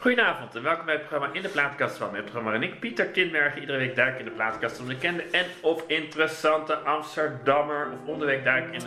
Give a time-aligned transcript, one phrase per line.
[0.00, 2.14] Goedenavond en welkom bij het programma In de Plaatkast van.
[2.14, 5.22] Het programma en ik, Pieter Kindbergen, iedere week duik in de plaatkast van de bekende
[5.22, 7.86] en of interessante Amsterdammer.
[7.92, 8.80] Of onderweek duik in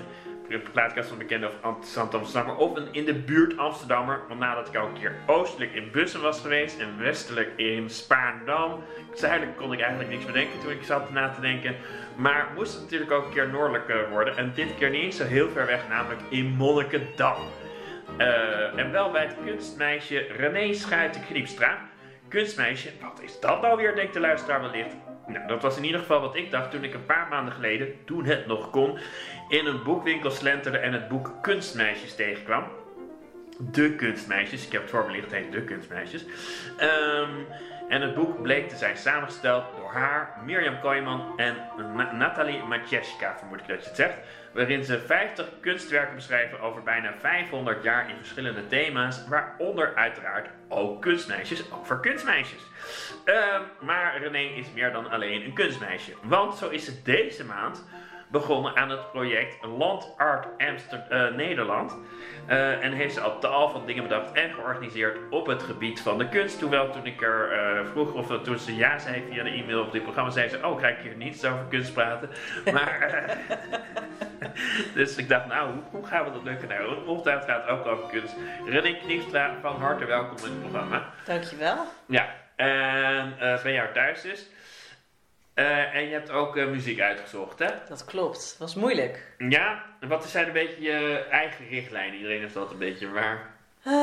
[0.50, 2.55] de plaatkast van de bekende of interessante Amsterdammer.
[2.55, 4.21] Of een in de buurt Amsterdammer.
[4.28, 8.84] Want nadat ik al een keer oostelijk in Bussen was geweest en westelijk in Spaarndam.
[9.14, 11.76] Zuidelijk kon ik eigenlijk niks bedenken toen ik zat na te denken.
[12.16, 14.38] Maar moest het natuurlijk ook een keer noordelijk worden.
[14.38, 17.38] En dit keer niet zo heel ver weg, namelijk in Monnikendam.
[18.18, 21.90] Uh, en wel bij het kunstmeisje René Schuiten-Kniepstra.
[22.28, 24.96] Kunstmeisje, wat is dat nou weer, denkt de luisteraar wellicht.
[25.28, 28.05] Nou, dat was in ieder geval wat ik dacht toen ik een paar maanden geleden,
[28.05, 29.00] toen het nog kon,
[29.50, 32.64] in een boekwinkel slenterde en het boek Kunstmeisjes tegenkwam.
[33.60, 36.26] De Kunstmeisjes, ik heb het voor me heet De Kunstmeisjes.
[36.80, 37.46] Um,
[37.91, 41.55] en het boek bleek te zijn samengesteld door haar, Mirjam Kooijman en
[42.18, 44.18] Nathalie Matjeska, vermoed ik dat je het zegt.
[44.54, 49.27] Waarin ze 50 kunstwerken beschrijven over bijna 500 jaar in verschillende thema's.
[49.27, 52.62] Waaronder uiteraard ook kunstmeisjes over kunstmeisjes.
[53.26, 56.13] Uh, maar René is meer dan alleen een kunstmeisje.
[56.21, 57.85] Want zo is ze deze maand
[58.32, 61.98] begonnen aan het project Land Art Amsterdam, uh, Nederland.
[62.49, 66.17] Uh, en heeft ze al tal van dingen bedacht en georganiseerd op het gebied van
[66.17, 66.61] de kunst.
[66.61, 69.91] Hoewel toen ik er uh, vroeg of toen ze ja zei via de e-mail op
[69.91, 72.29] dit programma, zei ze: Oh, krijg je hier niets over kunst praten.
[72.73, 73.38] Maar.
[74.93, 76.67] dus ik dacht, nou, hoe, gaan we dat lukken?
[76.67, 78.35] Nou, ongetwijfeld gaat het ook over kunst.
[78.66, 81.09] René Kniefstra, van harte welkom in het programma.
[81.25, 81.85] Dankjewel.
[82.05, 84.49] Ja, en uh, ben jou thuis dus.
[85.61, 87.69] Uh, en je hebt ook uh, muziek uitgezocht, hè?
[87.89, 88.55] Dat klopt.
[88.59, 89.33] was moeilijk.
[89.37, 89.83] Ja?
[89.99, 92.15] En wat zijn een beetje je eigen richtlijnen?
[92.15, 93.49] Iedereen heeft dat een beetje, maar...
[93.87, 93.93] Uh,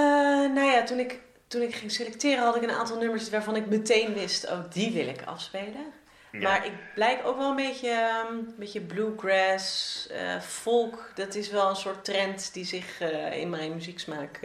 [0.55, 3.67] nou ja, toen ik, toen ik ging selecteren had ik een aantal nummers waarvan ik
[3.67, 4.51] meteen wist...
[4.51, 5.93] oh, die wil ik afspelen.
[6.33, 6.39] Ja.
[6.39, 10.09] Maar ik blijk ook wel een beetje, um, een beetje bluegrass,
[10.41, 11.13] folk.
[11.15, 13.01] Dat is wel een soort trend die zich
[13.33, 14.41] in mijn muzieksmaak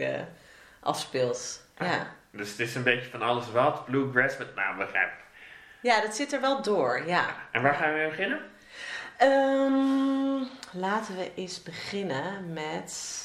[0.80, 1.66] afspeelt.
[1.76, 2.14] Ah, ja.
[2.30, 3.84] Dus het is een beetje van alles wat.
[3.84, 5.10] Bluegrass met nou, begrijp
[5.84, 7.26] ja, dat zit er wel door, ja.
[7.52, 8.40] En waar gaan we mee beginnen?
[9.22, 13.22] Um, laten we eens beginnen met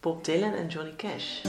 [0.00, 1.40] Bob Dylan en Johnny Cash.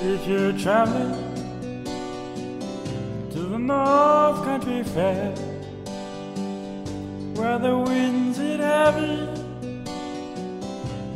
[0.00, 1.27] If you're traveling
[3.58, 5.34] the North Country Fair,
[7.34, 9.26] where the winds hit heavy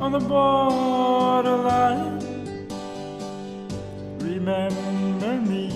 [0.00, 2.18] on the borderline.
[4.18, 5.70] Remember me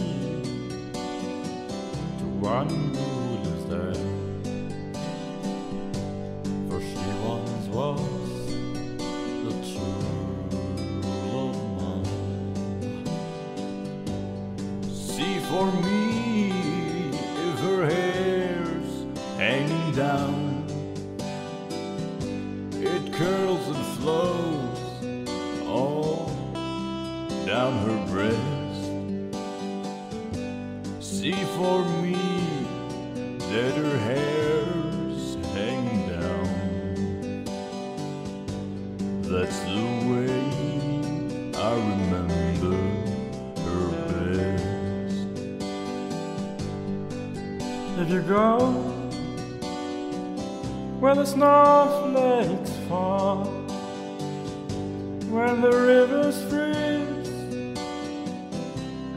[2.18, 2.95] to one
[51.00, 53.44] where the snowflakes fall,
[55.28, 57.28] when the rivers freeze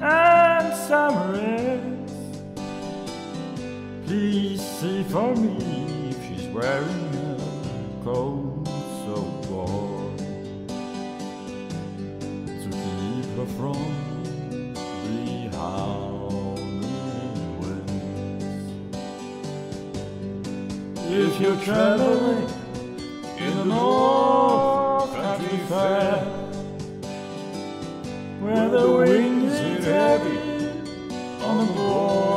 [0.01, 2.12] and summer is,
[4.06, 8.48] please see for me if she's wearing a coat
[21.39, 22.50] you're traveling
[23.38, 26.17] in the North Country Fair,
[28.41, 30.37] where the winds hit heavy
[31.41, 32.28] on the borderline.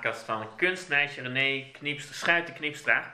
[0.00, 3.12] Plaatkast van kunstmeisje René Kniepstra, Schuiten Kniepstra.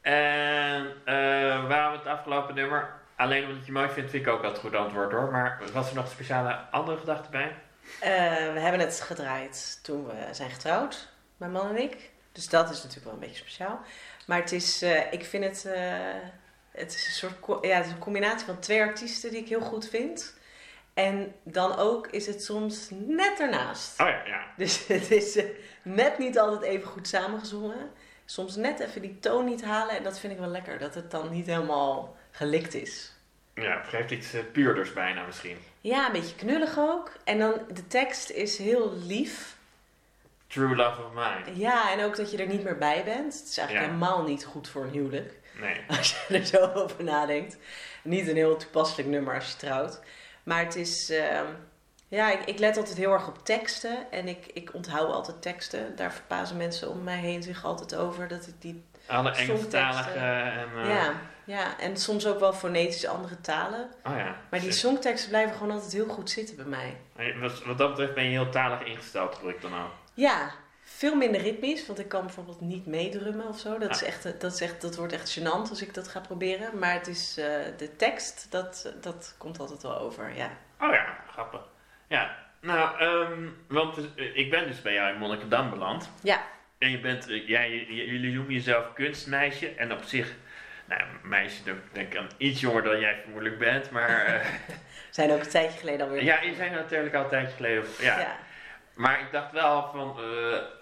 [0.00, 4.60] En eh, waarom het afgelopen nummer, alleen omdat je mooi vindt, vind ik ook altijd
[4.60, 5.30] goed antwoord hoor.
[5.30, 7.56] Maar was er nog een speciale andere gedachte bij?
[8.00, 8.10] Eh,
[8.52, 12.10] we hebben het gedraaid toen we zijn getrouwd, mijn man en ik.
[12.32, 13.80] Dus dat is natuurlijk wel een beetje speciaal.
[14.26, 15.68] Maar het is, eh, ik vind het,
[16.70, 19.60] het is een soort, ja, het is een combinatie van twee artiesten die ik heel
[19.60, 20.36] goed vind.
[20.94, 24.00] En dan ook is het soms net ernaast.
[24.00, 24.44] Oh ja, ja.
[24.56, 25.44] Dus het is eh,
[25.82, 27.90] net niet altijd even goed samengezongen.
[28.24, 29.96] Soms net even die toon niet halen.
[29.96, 33.12] En dat vind ik wel lekker, dat het dan niet helemaal gelikt is.
[33.54, 35.58] Ja, het geeft iets eh, puurders bijna misschien.
[35.80, 37.12] Ja, een beetje knullig ook.
[37.24, 39.56] En dan de tekst is heel lief.
[40.46, 41.58] True love of mine.
[41.60, 43.34] Ja, en ook dat je er niet meer bij bent.
[43.34, 43.92] Het is eigenlijk Ja.
[43.92, 45.32] helemaal niet goed voor een huwelijk.
[45.60, 45.80] Nee.
[45.98, 47.56] Als je er zo over nadenkt.
[48.02, 50.00] Niet een heel toepasselijk nummer als je trouwt.
[50.44, 51.10] Maar het is...
[51.10, 51.46] ehm,
[52.08, 54.10] ja, ik, ik let altijd heel erg op teksten.
[54.10, 55.96] En ik, ik onthoud altijd teksten.
[55.96, 58.28] Daar verbazen mensen om mij heen zich altijd over.
[58.28, 58.84] Dat ik die...
[59.06, 59.30] Alle.
[59.30, 60.68] Engelstalige en...
[60.76, 61.12] eh, Ja,
[61.44, 63.88] ja, en soms ook wel fonetisch andere talen.
[64.06, 64.36] Oh ja.
[64.50, 66.96] Maar die songteksten blijven gewoon altijd heel goed zitten bij mij.
[67.66, 69.90] Wat dat betreft ben je heel talig ingesteld, hoor ik dan ook.
[70.14, 70.50] Ja,
[71.04, 73.78] veel minder ritmisch, want ik kan bijvoorbeeld niet meedrummen of zo.
[73.78, 74.08] Dat, is Ah.
[74.08, 76.78] echt, eh, dat, is echt, dat wordt echt gênant als ik dat ga proberen.
[76.78, 77.44] Maar het is eh,
[77.76, 80.50] de tekst, dat, dat komt altijd wel over, ja.
[80.80, 81.60] Oh ja, grappig.
[82.08, 86.10] Ja, nou, ehm, want eh, ik ben dus bij jou in Monnikendam beland.
[86.22, 86.42] Ja.
[86.78, 89.68] En je bent, jij, jullie noemen jezelf kunstmeisje.
[89.68, 90.32] En op zich,
[90.84, 93.90] nou, meisje, denk denk ik aan iets jonger dan jij vermoedelijk bent.
[93.90, 94.24] Maar
[94.66, 94.76] We
[95.10, 96.22] zijn ook een tijdje geleden alweer.
[96.24, 97.84] ja, je zijn natuurlijk al een tijdje geleden.
[98.00, 98.18] Ja.
[98.20, 98.36] ja.
[98.94, 100.16] Maar ik dacht wel van,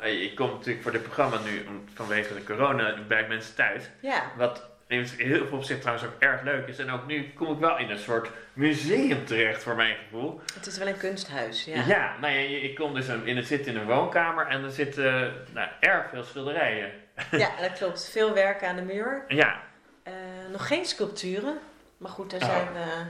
[0.01, 3.91] eh, ik kom natuurlijk voor dit programma nu vanwege de corona bij mensen thuis.
[4.01, 4.23] Ja.
[4.37, 6.79] Wat in heel veel opzicht trouwens ook erg leuk is.
[6.79, 10.41] En ook nu kom ik wel in een soort museum terecht voor mijn gevoel.
[10.55, 11.83] het is wel een kunsthuis, ja.
[11.87, 15.35] Ja, nou ja, ik kom dus in het zit in een woonkamer en er zitten
[15.53, 16.91] nou, erg veel schilderijen.
[17.31, 18.11] Ja, dat klopt.
[18.13, 19.25] Veel werk aan de muur.
[19.29, 19.61] Ja,
[20.03, 20.13] Eh,
[20.51, 21.59] nog geen sculpturen.
[21.99, 22.47] Maar goed, daar Oh.
[22.49, 23.05] zijn we...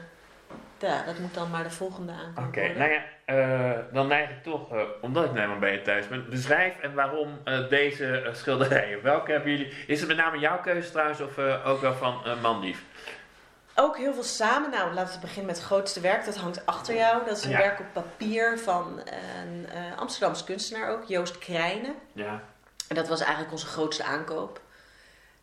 [0.87, 2.79] Ja, dat moet dan maar de volgende aankomen oké.
[2.79, 3.03] Nou ja,
[3.39, 6.79] eh, dan neig ik toch, eh, omdat ik nou eenmaal bij je thuis ben, beschrijf
[6.81, 9.03] en waarom eh, deze schilderijen.
[9.03, 9.73] Welke hebben jullie?
[9.87, 12.83] Is het met name jouw keuze trouwens of ook wel van Mandief?
[13.75, 14.71] Ook heel veel samen.
[14.71, 16.25] Nou, laten we beginnen met het grootste werk.
[16.25, 17.25] Dat hangt achter jou.
[17.25, 17.59] Dat is een Ja.
[17.59, 19.01] werk op papier van
[19.45, 21.95] een Amsterdamse kunstenaar ook, Joost Krijnen.
[22.13, 22.43] Ja.
[22.89, 24.61] En dat was eigenlijk onze grootste aankoop.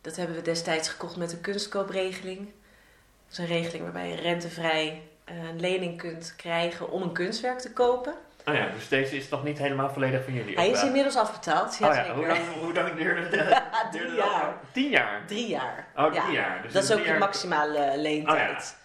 [0.00, 2.38] Dat hebben we destijds gekocht met een kunstkoopregeling.
[2.38, 7.72] Dat is een regeling waarbij je rentevrij een lening kunt krijgen om een kunstwerk te
[7.72, 8.14] kopen.
[8.46, 10.54] Oh ja, dus deze is nog niet helemaal volledig van jullie.
[10.56, 11.76] Hij is inmiddels afbetaald.
[11.78, 13.48] Ja, oh ja, hoe lang, hoe lang duurde het?
[13.50, 14.30] Ja, duurde drie dat?
[14.30, 14.54] jaar.
[14.72, 15.22] Tien jaar?
[15.26, 15.86] Drie jaar.
[15.96, 16.30] Oh, drie Ja.
[16.30, 16.62] jaar.
[16.62, 18.76] Dus dat is ook de maximale leentijd.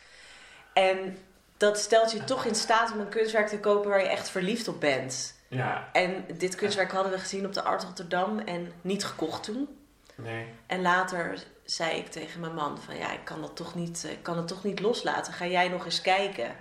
[0.73, 1.17] En
[1.57, 4.67] dat stelt je toch in staat om een kunstwerk te kopen waar je echt verliefd
[4.67, 5.33] op bent.
[5.47, 9.77] Ja, En dit kunstwerk hadden we gezien op de Art Rotterdam en niet gekocht toen.
[10.15, 10.45] nee.
[10.67, 14.11] En later zei ik tegen mijn man van ja, ik kan dat toch niet, eh,
[14.11, 15.33] ik kan het toch niet loslaten.
[15.33, 16.55] Ga jij nog eens kijken?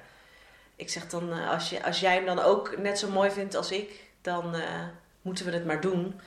[0.76, 3.54] Ik zeg dan, eh, als, je, als jij hem dan ook net zo mooi vindt
[3.54, 4.82] als ik, dan eh,
[5.22, 6.20] moeten we het maar doen.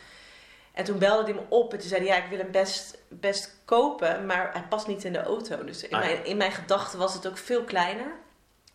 [0.73, 2.97] En toen belde hij me op en toen zei hij, ja, ik wil hem best,
[3.09, 5.63] best kopen, maar hij past niet in de auto.
[5.63, 6.09] Dus in, Ah, ja.
[6.09, 8.11] mijn, in mijn gedachten was het ook veel kleiner.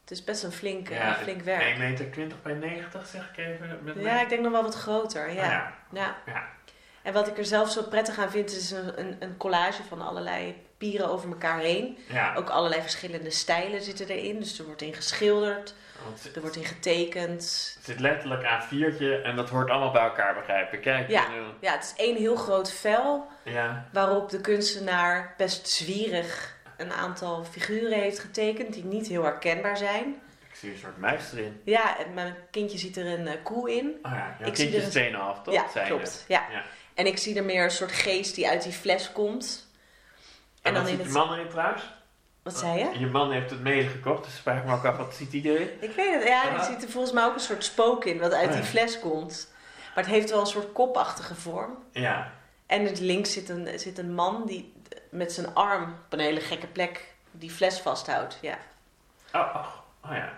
[0.01, 1.63] Het is best een flink, eh, flink werk.
[1.63, 3.79] 1 meter 20 bij 90 zeg ik even.
[3.83, 5.33] Met Ja, ik denk nog wel wat groter.
[5.33, 5.75] Ja.
[5.93, 6.17] Ja.
[6.27, 6.49] Ja.
[7.03, 10.01] En wat ik er zelf zo prettig aan vind, is een, een, een collage van
[10.01, 11.99] allerlei pieren over elkaar heen.
[12.09, 12.35] ja.
[12.35, 14.39] Ook allerlei verschillende stijlen zitten erin.
[14.39, 15.75] Dus er wordt in geschilderd,
[16.23, 17.43] het er wordt in getekend.
[17.83, 20.81] zit letterlijk aan viertje en dat hoort allemaal bij elkaar begrijpen.
[20.81, 21.27] Kijk, Ja.
[21.27, 23.89] en, Ja, het is één heel groot vel eh, ja.
[23.93, 30.21] waarop de kunstenaar best zwierig een aantal figuren heeft getekend die niet heel herkenbaar zijn.
[30.51, 31.61] Ik zie een soort muis erin.
[31.65, 33.99] Ja, en mijn kindje ziet er een eh, koe in.
[34.03, 35.55] Oh ja, Ik zie kindje er is 2,5 toch?
[35.55, 36.25] ja, klopt.
[36.29, 36.43] Ja.
[36.51, 36.63] Ja.
[36.95, 39.67] En ik zie er meer een soort geest die uit die fles komt.
[40.17, 40.21] En,
[40.63, 41.83] En dan in het- je man erin trouwens?
[42.43, 42.99] Wat zei je?
[42.99, 45.41] Je man heeft het mede gekocht, dus vraag ik me ook af, wat ziet hij
[45.43, 45.69] erin?
[45.81, 46.65] Ik weet het, ja, er Ah.
[46.67, 49.51] zit er volgens mij ook een soort spook in wat uit Oh, die fles komt.
[49.95, 51.79] Maar het heeft wel een soort kopachtige vorm.
[51.93, 52.33] Ja.
[52.67, 54.73] En het links zit een, zit een man die
[55.11, 58.39] met zijn arm op een hele gekke plek die fles vasthoudt.
[58.41, 58.59] Ja.
[59.33, 59.67] Oh, oh,
[60.05, 60.33] oh ja.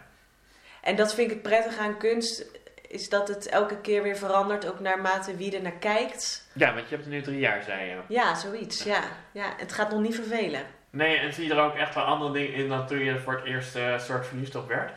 [0.83, 2.45] En dat vind ik het prettig aan kunst,
[2.89, 6.44] is dat het elke keer weer verandert, ook naarmate wie er naar kijkt.
[6.55, 7.97] Ja, want je hebt er nu drie jaar, zei je.
[8.09, 9.03] Ja, zoiets, ja.
[9.33, 9.55] ja.
[9.57, 10.67] Het gaat nog niet vervelen.
[10.91, 13.33] Nee, en zie je er ook echt wel andere dingen in dan toen je voor
[13.33, 14.93] het eerst eh, soort verliefd op werd?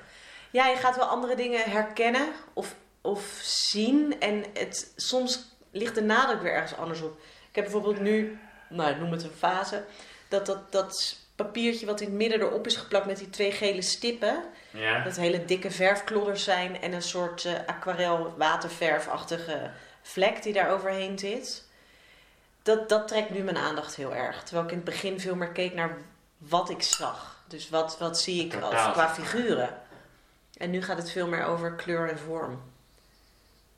[0.52, 4.20] Ja, je gaat wel andere dingen herkennen of, of zien.
[4.20, 7.20] En het, soms ligt de nadruk weer ergens anders op.
[7.50, 9.84] Ik heb bijvoorbeeld nu, nou noem het een fase,
[10.28, 13.82] dat, dat, dat papiertje wat in het midden erop is geplakt met die twee gele
[13.82, 14.44] stippen.
[14.72, 15.04] Ja.
[15.04, 19.72] Dat hele dikke verfklodders zijn en een soort eh, aquarel waterverfachtige
[20.08, 21.66] vlek die daar overheen zit.
[22.64, 24.44] Dat, dat trekt nu mijn aandacht heel erg.
[24.44, 25.98] Terwijl ik in het begin veel meer keek naar
[26.38, 27.44] wat ik zag.
[27.48, 29.70] Dus wat, wat zie ik als, qua figuren.
[30.58, 32.62] En nu gaat het veel meer over kleur en vorm.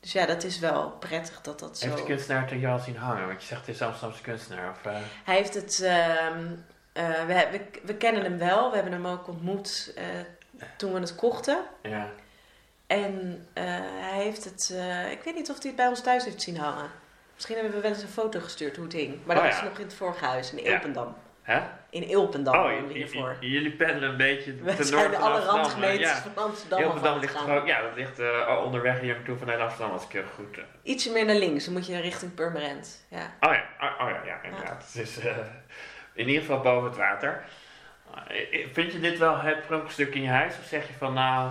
[0.00, 1.86] Dus ja, dat is wel prettig dat dat zo...
[1.86, 3.26] Heeft de kunstenaar het jou zien hangen?
[3.26, 4.70] Want je zegt het is Amsterdamse kunstenaar.
[4.70, 5.80] Of, eh, Hij heeft het.
[5.80, 6.46] ehm,
[6.92, 8.68] eh, we, we, we kennen hem wel.
[8.68, 10.04] We hebben hem ook ontmoet eh,
[10.76, 11.64] toen we het kochten.
[11.82, 12.10] ja.
[12.90, 13.64] En eh,
[14.00, 14.70] hij heeft het.
[14.76, 16.90] eh, ik weet niet of hij het bij ons thuis heeft zien hangen.
[17.34, 19.18] Misschien hebben we wel eens een foto gestuurd hoe het hing.
[19.24, 19.64] Maar dat Oh, was ja.
[19.64, 20.70] nog in het vorige huis, in Ja.
[20.72, 21.16] Ilpendam.
[21.42, 21.60] Hè?
[21.90, 23.36] In Ilpendam Oh, hiervoor.
[23.40, 26.22] jullie pendelen een beetje ten noorden de alle randgemeentes Ja.
[26.34, 29.14] van Amsterdam Heel af aan Dam het ligt gewoon, ja, dat ligt eh, onderweg hier
[29.14, 30.58] naartoe vanuit Amsterdam als ik het goed.
[30.82, 33.06] Ietsje meer naar links, dan moet je richting Purmerend.
[33.10, 33.32] Ja.
[33.40, 34.84] Oh ja, oh, oh ja, ja, inderdaad.
[34.92, 35.16] Het is
[36.14, 37.44] in ieder geval boven het water.
[38.72, 40.54] Vind je dit wel het pronkstuk in je huis?
[40.58, 41.50] Of zeg je van nou,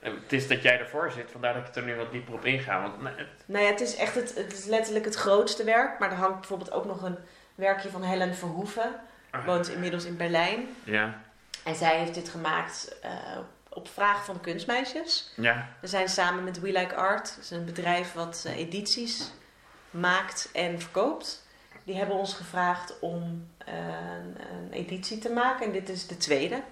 [0.00, 2.82] het is dat jij ervoor zit, vandaar dat ik er nu wat dieper op inga.
[2.82, 5.98] Want nee, het- Nou ja, het is echt het, het is letterlijk het grootste werk.
[5.98, 7.16] Maar er hangt bijvoorbeeld ook nog een
[7.54, 9.00] werkje van Helen Verhoeven.
[9.46, 10.68] Woont inmiddels in Berlijn.
[10.84, 11.20] ja,
[11.64, 13.10] En zij heeft dit gemaakt eh,
[13.68, 15.32] op vraag van kunstmeisjes.
[15.36, 19.32] ja, We zijn samen met We Like Art, dat is een bedrijf wat eh, edities
[19.90, 21.46] maakt en verkoopt.
[21.84, 23.74] Die hebben ons gevraagd om eh,
[24.62, 26.62] een editie te maken en dit is de tweede.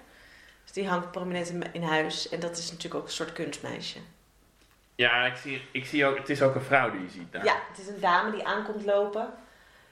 [0.67, 3.99] Dus die hangt prominent in, in huis en dat is natuurlijk ook een soort kunstmeisje.
[4.95, 7.43] ja ik, zie, ik zie ook, het is ook een vrouw die je ziet daar.
[7.45, 9.33] Ja, het is een dame die aankomt lopen.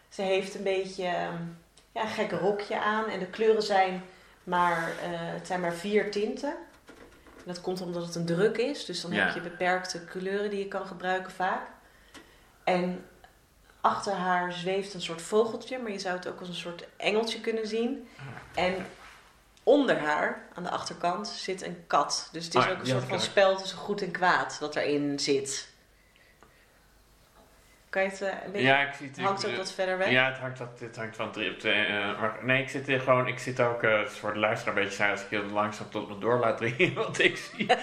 [0.10, 1.42] Ze heeft een beetje ehm,
[1.92, 4.04] ja, een gek rokje aan en de kleuren zijn
[4.44, 6.56] maar, eh, het zijn maar vier tinten.
[7.38, 9.26] En dat komt omdat het een druk is, dus dan Ja.
[9.26, 11.68] heb je beperkte kleuren die je kan gebruiken vaak.
[12.64, 13.06] En
[13.82, 17.42] achter haar zweeft een soort vogeltje, maar je zou het ook als een soort engeltje
[17.42, 18.08] kunnen zien.
[18.56, 18.86] En
[19.66, 22.30] onder haar, aan de achterkant, zit een kat.
[22.32, 25.20] Dus het is Ah, ook een soort van spel tussen goed en kwaad wat erin
[25.20, 25.74] zit.
[27.90, 28.68] Kan je het eh, een beetje...
[28.68, 29.20] Ja, ik zie het.
[29.20, 30.10] hangt ik- ook wat verder weg?
[30.10, 31.72] Ja, het hangt, wat, het hangt van drie op de.
[31.72, 33.28] eh, maar nee, ik zit hier gewoon.
[33.28, 33.84] Ik zit ook.
[33.84, 36.58] eh voor de luisteraar een beetje saai als ik heel langzaam tot me door laat
[36.58, 37.66] dringen wat ik zie.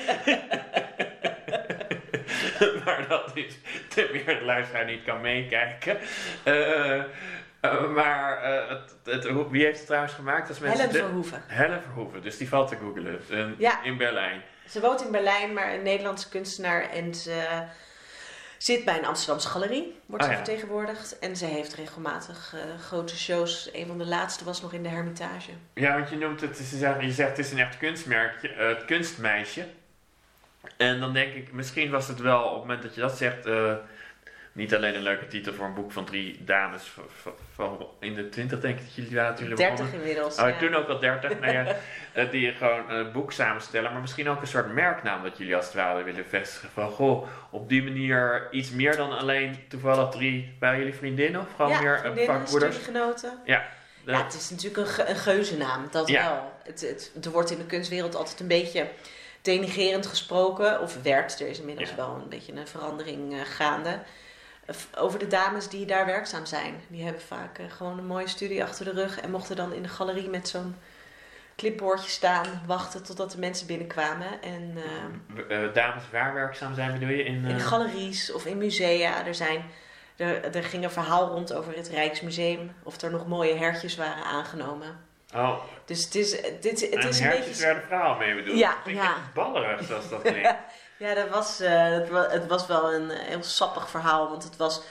[2.85, 3.55] maar dat is
[3.89, 5.99] ten meer de luisteraar niet kan meekijken.
[6.45, 7.03] Eh,
[7.63, 10.49] eh, maar eh, het, wie heeft het trouwens gemaakt?
[10.49, 11.43] Mensen Helen de- Verhoeven.
[11.47, 13.21] Helen Verhoeven, dus die valt te googelen.
[13.31, 13.83] En- Ja.
[13.83, 14.43] In Berlijn.
[14.69, 16.91] Ze woont in Berlijn, maar een Nederlandse kunstenaar.
[16.91, 17.63] En ze
[18.59, 20.45] zit bij een Amsterdamse galerie, wordt Ah, ze ja.
[20.45, 21.19] vertegenwoordigd.
[21.19, 23.71] En ze heeft regelmatig eh, grote shows.
[23.73, 25.51] Een van de laatste was nog in de Hermitage.
[25.75, 28.69] Ja, want je noemt het, ze zeggen- je zegt het is een echt kunstmerkje, eh,
[28.69, 29.67] het kunstmeisje.
[30.77, 33.47] En dan denk ik, misschien was het wel op het moment dat je dat zegt,
[33.47, 33.75] eh,
[34.53, 38.15] niet alleen een leuke titel voor een boek van drie dames van, van- van in
[38.15, 40.01] de twintig, denk ik dat jullie waren toen jullie 30 begonnen.
[40.01, 40.39] inmiddels.
[40.39, 40.59] Oh, ja.
[40.59, 44.47] toen ook al 30, nou ja, die gewoon een boek samenstellen, maar misschien ook een
[44.47, 46.69] soort merknaam dat jullie als het ware willen vestigen.
[46.73, 51.47] Van goh, op die manier iets meer dan alleen toevallig drie, waren jullie vriendinnen of
[51.57, 52.75] gewoon ja, meer vakbroeders?
[52.77, 53.39] studiegenoten.
[53.45, 53.51] De-
[54.13, 56.29] Ja, het is natuurlijk een, ge- een geuzennaam, dat Ja.
[56.31, 56.53] wel.
[56.65, 58.87] Het, het, er wordt in de kunstwereld altijd een beetje
[59.43, 61.41] denigerend gesproken, of werd.
[61.41, 61.97] Er is inmiddels Ja.
[61.97, 63.99] wel een beetje een verandering eh, gaande.
[64.97, 66.81] Over de dames die daar werkzaam zijn.
[66.89, 69.83] Die hebben vaak eh, gewoon een mooie studie achter de rug en mochten dan in
[69.83, 70.77] de galerie met zo'n
[71.57, 74.43] clipboardje staan, wachten totdat de mensen binnenkwamen.
[74.43, 74.77] En
[75.49, 77.25] Eh, dames waar werkzaam zijn bedoel je?
[77.25, 79.27] In, in galeries of in musea.
[79.27, 79.65] Er, zijn,
[80.17, 82.75] er, er ging een verhaal rond over het Rijksmuseum.
[82.83, 84.97] Of er nog mooie hertjes waren aangenomen.
[85.35, 87.65] Oh, Dus het is, dit, het is een hertjes beetje...
[87.65, 88.59] werden verhaal mee bedoeld.
[88.59, 89.15] Ja, Dat ja.
[89.35, 90.55] ballerig zoals dat klinkt.
[91.03, 94.29] Ja, dat was, eh, het, was, het was wel een heel sappig verhaal.
[94.29, 94.83] Want het was...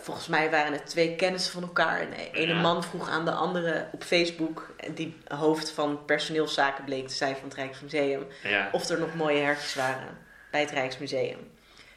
[0.00, 2.00] Volgens mij waren het twee kennissen van elkaar.
[2.00, 4.74] En de ene man vroeg aan de andere op Facebook...
[4.94, 8.26] die hoofd van personeelszaken bleek te zijn van het Rijksmuseum...
[8.42, 8.68] ja.
[8.72, 10.18] of er nog mooie hertjes waren
[10.50, 11.50] bij het Rijksmuseum.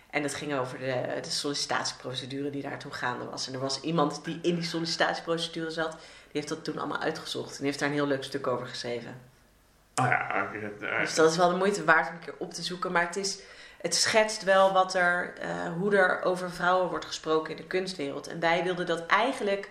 [0.09, 3.47] En dat ging over de, de sollicitatieprocedure die daar toen gaande was.
[3.47, 5.99] En er was iemand die in die sollicitatieprocedure zat, die
[6.31, 7.49] heeft dat toen allemaal uitgezocht.
[7.49, 9.21] En die heeft daar een heel leuk stuk over geschreven.
[10.01, 12.33] Oh ja, oké, het, eh, Dus dat is wel de moeite waard om een keer
[12.37, 12.91] op te zoeken.
[12.91, 13.39] Maar het is,
[13.81, 18.27] het schetst wel wat er, eh, hoe er over vrouwen wordt gesproken in de kunstwereld.
[18.27, 19.69] En wij wilden dat eigenlijk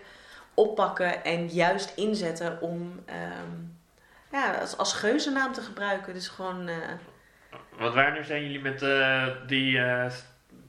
[0.53, 3.51] oppakken en juist inzetten om ehm,
[4.31, 6.13] ja, als, als geuzennaam te gebruiken.
[6.13, 6.67] Dus gewoon.
[6.67, 6.75] eh,
[7.77, 10.11] Want wanneer zijn jullie met eh, die, eh,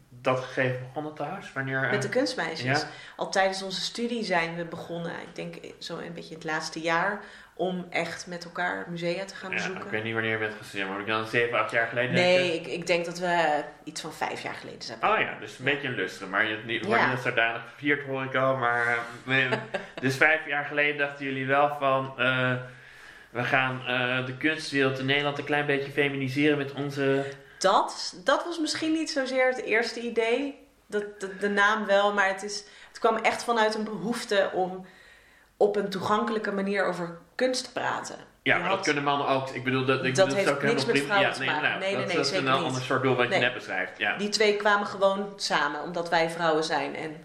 [0.08, 1.52] dat gegeven begonnen trouwens?
[1.52, 2.80] Wanneer, eh, met de kunstmeisjes.
[2.80, 2.88] ja?
[3.16, 7.20] Al tijdens onze studie zijn we begonnen, ik denk zo een beetje het laatste jaar,
[7.58, 9.84] om echt met elkaar musea te gaan Ja, bezoeken.
[9.84, 12.14] ik weet niet wanneer je bent gestudeerd, maar ik dan 7, 8 jaar geleden?
[12.14, 14.98] Nee, ik, ik denk dat we iets van vijf jaar geleden zijn.
[15.02, 17.10] Oh ja, dus een beetje een lustre, maar je niet, wordt Ja.
[17.10, 18.98] niet zodanig gevierd hoor ik al, maar
[20.00, 22.52] dus vijf jaar geleden dachten jullie wel van, eh,
[23.30, 27.24] we gaan eh, de kunstwereld in Nederland een klein beetje feminiseren met onze...
[27.58, 30.66] Dat, dat was misschien niet zozeer het eerste idee.
[30.86, 34.86] Dat, de, de naam wel, maar het, is, het kwam echt vanuit een behoefte om
[35.56, 38.16] op een toegankelijke manier over kunst te praten.
[38.42, 39.48] Ja, Je maar had- dat kunnen mannen ook.
[39.50, 41.06] Ik bedoel, dat, ik Dat bedoel, heeft ook niks helemaal met prima.
[41.06, 41.68] vrouwen ja, te nee, maken.
[41.68, 43.98] nou, Nee, nee, dat, nee, dat is een ander soort doel wat je net beschrijft.
[43.98, 46.96] Ja, Die twee kwamen gewoon samen, omdat wij vrouwen zijn.
[46.96, 47.24] En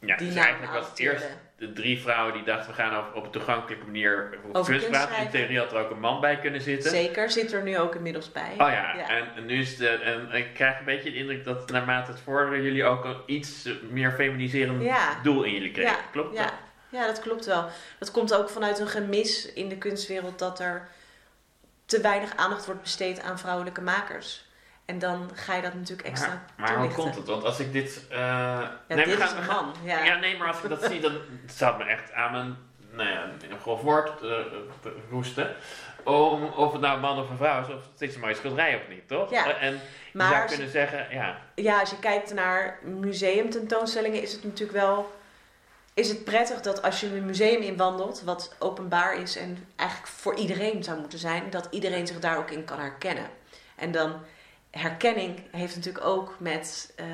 [0.00, 1.26] ja die dus eigenlijk was het eerst
[1.58, 5.16] de drie vrouwen die dachten we gaan op, op een toegankelijke manier over, kunst praten.
[5.24, 6.90] In theorie had er ook een man bij kunnen zitten.
[6.90, 8.50] zeker zit er nu ook inmiddels bij.
[8.52, 11.70] Oh ja, En, en nu is de, en ik krijg een beetje de indruk dat
[11.70, 15.18] naarmate het vorderde jullie ook een iets meer feminiserend Ja.
[15.22, 15.90] doel in jullie kregen.
[15.92, 16.42] Ja, Klopt ja.
[16.42, 16.52] dat?
[16.92, 17.68] Ja, dat klopt wel.
[17.98, 20.88] Dat komt ook vanuit een gemis in de kunstwereld dat er
[21.86, 24.50] te weinig aandacht wordt besteed aan vrouwelijke makers.
[24.84, 27.26] En dan ga je dat natuurlijk extra Maar, maar hoe komt het?
[27.26, 28.06] Want als ik dit...
[28.10, 29.74] eh Ja, nee, dit we is gaan, we een man.
[29.84, 30.04] Ja.
[30.04, 32.56] Ja, nee, maar als ik dat zie, dan staat me echt aan mijn,
[32.90, 34.62] nou ja, een grof woord te
[35.10, 35.54] roesten.
[36.04, 38.34] Om, of het nou een man of een vrouw is, of het is een mooie
[38.34, 39.30] schilderij of niet, toch?
[39.30, 39.46] Ja.
[39.54, 39.78] Eh, En je
[40.12, 45.20] Maar zou kunnen zeggen, ja, ja, als je kijkt naar museumtentoonstellingen, is het natuurlijk wel.
[45.94, 50.34] Is het prettig dat als je een museum inwandelt, wat openbaar is en eigenlijk voor
[50.34, 53.30] iedereen zou moeten zijn, dat iedereen zich daar ook in kan herkennen.
[53.76, 54.14] En dan
[54.70, 57.06] herkenning heeft natuurlijk ook met eh,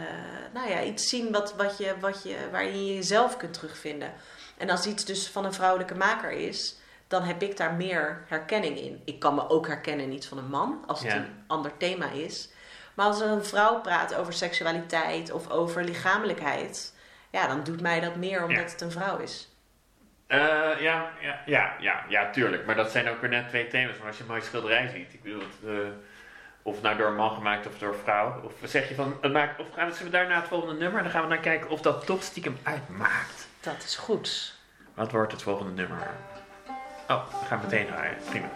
[0.55, 4.13] nou ja, iets zien wat, wat je, wat je, waarin je jezelf kunt terugvinden.
[4.57, 6.77] En als iets dus van een vrouwelijke maker is,
[7.09, 9.03] dan heb ik daar meer herkenning in.
[9.05, 11.17] Ik kan me ook herkennen in iets van een man, als het Ja.
[11.17, 12.49] een ander thema is.
[12.95, 16.93] Maar als er een vrouw praat over seksualiteit of over lichamelijkheid,
[17.31, 18.63] ja, dan doet mij dat meer omdat Ja.
[18.71, 19.49] het een vrouw is.
[20.27, 20.39] Eh,
[20.81, 22.67] ja, ja, ja, ja, ja, tuurlijk.
[22.67, 23.99] Maar dat zijn ook weer net twee thema's.
[23.99, 25.89] Maar als je een mooie schilderij ziet, ik bedoel, het, eh,
[26.63, 28.41] of nou door een man gemaakt of door een vrouw.
[28.45, 30.75] Of zeg je van, het maakt, of gaan we, zullen we daar naar het volgende
[30.75, 31.03] nummer?
[31.03, 33.49] Dan gaan we naar kijken of dat toch stiekem uitmaakt.
[33.61, 34.55] Dat is goed.
[34.95, 36.07] Wat wordt het volgende nummer?
[37.09, 38.17] Oh, we gaan meteen draaien.
[38.31, 38.49] Prima.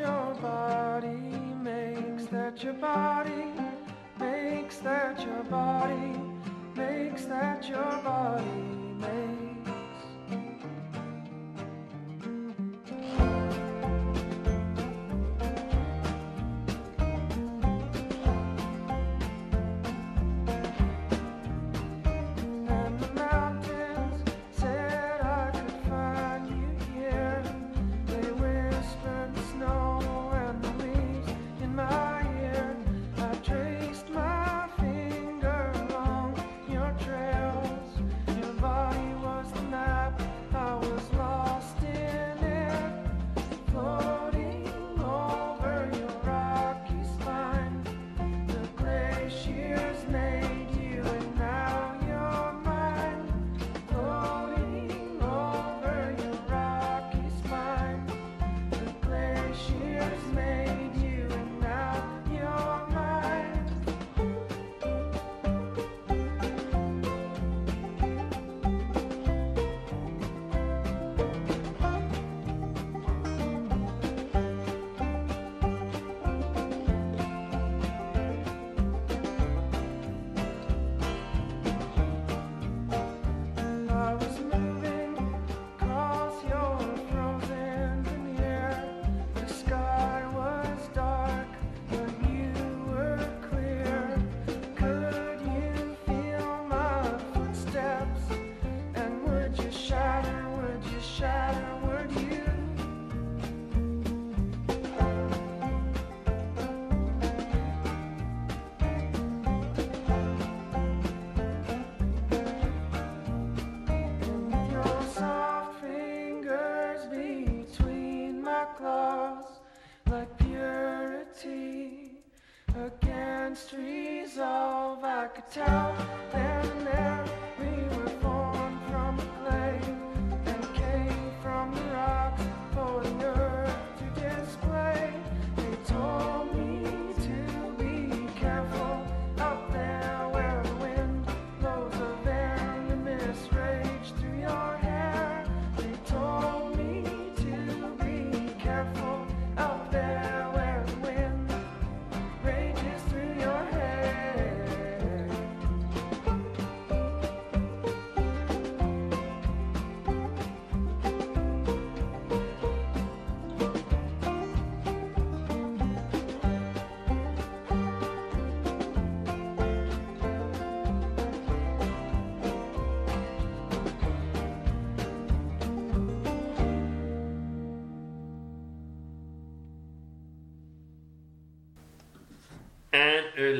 [0.00, 1.20] Your body
[1.62, 3.52] makes, that your body
[4.18, 6.16] makes, that your body
[6.74, 8.44] makes, that your body
[8.98, 9.39] makes.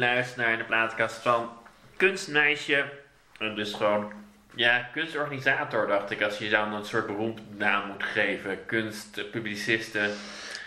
[0.00, 1.50] Luistert naar de plaatkast van
[1.96, 2.84] Kunstmeisje.
[3.38, 4.12] En dus gewoon,
[4.54, 8.66] ja, kunstorganisator dacht ik, als je dan een soort beroemd naam moet geven.
[8.66, 10.10] Kunstpubliciste.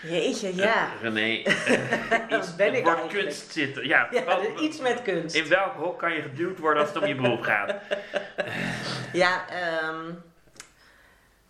[0.02, 0.86] Jeetje, ja.
[0.86, 1.42] Eh, René.
[1.44, 3.10] eh, Dat iets- ben ik eigenlijk.
[3.24, 3.88] kunst zitten.
[3.88, 5.36] Ja, Ja, wat- dus iets met kunst.
[5.36, 7.74] in welk hok kan je geduwd worden als het om je beroep gaat?
[9.14, 10.12] Ja, ehm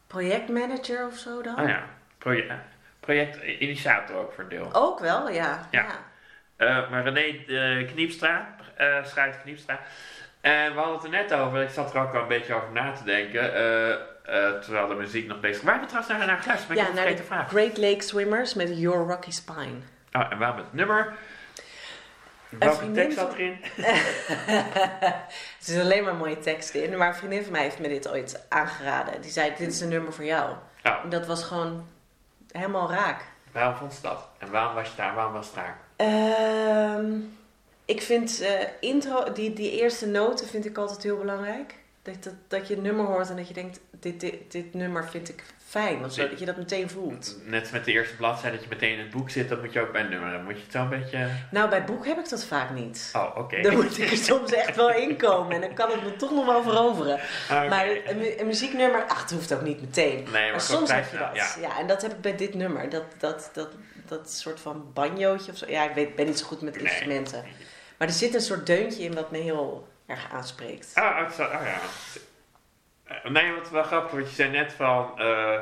[0.08, 1.60] projectmanager of zo dan?
[1.60, 1.84] Oh ja,
[2.18, 2.60] proje-
[3.00, 4.70] projectinitiator ook voor deel.
[4.74, 5.68] Ook wel, ja.
[5.72, 5.82] Ja.
[5.82, 6.00] ja.
[6.56, 9.80] Eh, maar René eh, Kniepstra, eh schrijft Kniepstra.
[10.42, 12.72] En we hadden het er net over, ik zat er ook al een beetje over
[12.72, 13.42] na te denken.
[14.62, 15.72] terwijl de muziek nog bezig was.
[15.72, 16.74] Waar we trouwens naar, naar geluisterd?
[16.74, 17.50] Ben ik Ja, naar de vraag.
[17.50, 19.78] Great Lake Swimmers met Your Rocky Spine.
[20.12, 21.14] Oh, en waarom het nummer?
[22.50, 23.58] Welke tekst zat erin?
[24.48, 25.16] er
[25.60, 26.98] zit alleen maar mooie teksten in.
[26.98, 29.22] Maar een vriendin van mij heeft me dit ooit aangeraden.
[29.22, 30.50] Die zei, dit is een nummer voor jou.
[30.84, 31.88] Oh, En dat was gewoon
[32.52, 33.22] helemaal raak.
[33.52, 34.30] waarom vond ze dat?
[34.38, 35.16] En waarom was je daar?
[35.16, 35.78] Waarom was het daar?
[35.96, 37.12] Ehm,
[37.86, 41.76] ik vind eh, intro, die, die eerste noten vind ik altijd heel belangrijk.
[42.02, 45.08] Dat, dat, dat je een nummer hoort en dat je denkt, dit, dit, dit nummer
[45.10, 46.06] vind ik fijn.
[46.06, 47.38] Of zo, dat je dat meteen voelt.
[47.46, 49.80] Net met de eerste bladzijde dat je meteen in het boek zit, dat moet je
[49.82, 50.40] ook bij een nummer.
[50.44, 51.28] Moet je het zo een beetje...
[51.52, 53.12] Nou, bij boek heb ik dat vaak niet.
[53.16, 53.62] Oh, oké.
[53.62, 55.52] Dan moet ik er soms echt wel in komen.
[55.56, 57.20] En dan kan het me toch nog wel veroveren.
[57.52, 57.68] Oké.
[57.70, 60.16] Maar een, mu- een muzieknummer, ach, het hoeft ook niet meteen.
[60.16, 61.36] Nee, maar, Maar soms heb je dat.
[61.36, 61.48] Ja.
[61.62, 61.80] Ja.
[61.80, 62.90] en dat heb ik bij dit nummer.
[62.90, 63.70] Dat, dat, dat,
[64.08, 65.66] dat soort van banjootje of zo.
[65.70, 66.84] Ja, ik weet, ben niet zo goed met Nee.
[66.84, 67.44] instrumenten.
[67.98, 70.92] Maar er zit een soort deuntje in wat me heel erg aanspreekt.
[70.96, 71.80] Oh, zo- oh ja.
[73.04, 75.60] Eh, Nee, wat wel grappig, want je zei net van, eh,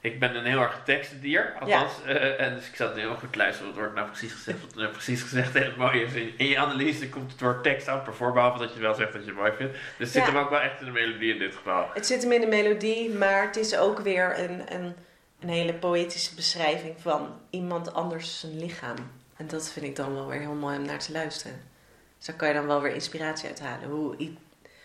[0.00, 1.92] ik ben een heel erg tekstendier, althans.
[2.06, 4.74] eh, en dus ik zat heel goed te luisteren, wat wordt nou precies gezegd, wat
[4.74, 5.54] nou precies gezegd.
[5.54, 8.74] En het mooie is, in, in je analyse komt het woord tekst voor, behalve dat
[8.74, 9.72] je wel zegt dat je het mooi vindt.
[9.72, 11.90] Dus het zit hem ook wel echt in de melodie in dit geval.
[11.94, 14.96] Het zit hem in de melodie, maar het is ook weer een, een,
[15.42, 18.96] een hele poëtische beschrijving van iemand anders zijn lichaam.
[19.36, 21.60] En dat vind ik dan wel weer heel mooi om naar te luisteren.
[22.16, 23.88] Dus daar kan je dan wel weer inspiratie uit halen.
[23.88, 24.30] Hoe,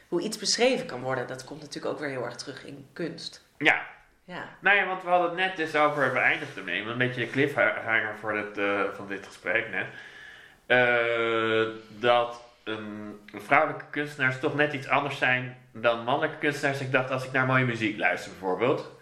[0.08, 3.46] hoe iets beschreven kan worden, dat komt natuurlijk ook weer heel erg terug in kunst.
[3.58, 3.82] Ja,
[4.28, 7.26] Ja, nou ja, want we hadden het net dus over, we eindigden ermee, een beetje
[7.26, 9.88] de cliffhanger voor dit, eh, van dit gesprek net.
[10.66, 11.68] Eh,
[12.00, 16.82] dat een vrouwelijke kunstenaars toch net iets anders zijn dan mannelijke kunstenaars.
[16.82, 18.97] Ik dacht, als ik naar mooie muziek luister bijvoorbeeld.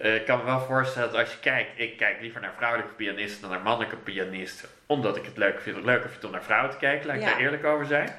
[0.00, 2.92] Eh, ik kan me wel voorstellen dat als je kijkt, ik kijk liever naar vrouwelijke
[2.94, 4.68] pianisten dan naar mannelijke pianisten.
[4.86, 7.28] Omdat ik het leuk vind, leuker vind om naar vrouwen te kijken, laat ik Ja.
[7.30, 8.14] daar eerlijk over zijn.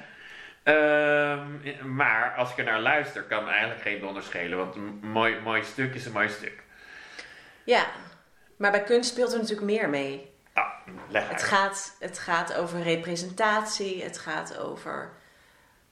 [0.62, 4.58] Ehm, maar als ik er naar luister, kan me eigenlijk geen donder schelen.
[4.58, 6.62] Want een mooi, mooi stuk is een mooi stuk.
[7.64, 7.86] ja.
[8.56, 10.30] maar bij kunst speelt er natuurlijk meer mee.
[10.52, 10.66] Ah,
[11.12, 15.10] Het gaat, het gaat over representatie, het gaat over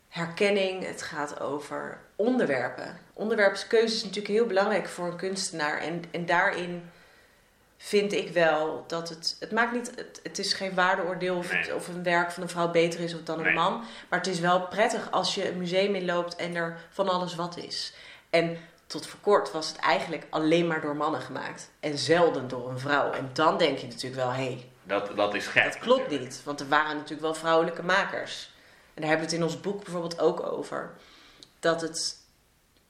[0.09, 2.99] herkenning, het gaat over onderwerpen.
[3.13, 5.79] Onderwerpskeuze is natuurlijk heel belangrijk voor een kunstenaar.
[5.79, 6.91] En, en daarin
[7.77, 9.37] vind ik wel dat het.
[9.41, 9.93] Het maakt niet.
[9.97, 13.15] Het, het is geen waardeoordeel of, het- of een werk van een vrouw beter is
[13.15, 13.85] of dan een man.
[14.09, 17.57] Maar het is wel prettig als je een museum inloopt en er van alles wat
[17.57, 17.93] is.
[18.31, 21.71] En tot voor kort was het eigenlijk alleen maar door mannen gemaakt.
[21.81, 23.11] En zelden door een vrouw.
[23.13, 25.65] En dan denk je natuurlijk wel, hé, hey, Dat, dat is gek.
[25.65, 26.31] dat klopt natuurlijk.
[26.31, 28.51] niet, want er waren natuurlijk wel vrouwelijke makers.
[28.99, 30.91] En daar hebben we het in ons boek bijvoorbeeld ook over.
[31.61, 32.15] Dat het,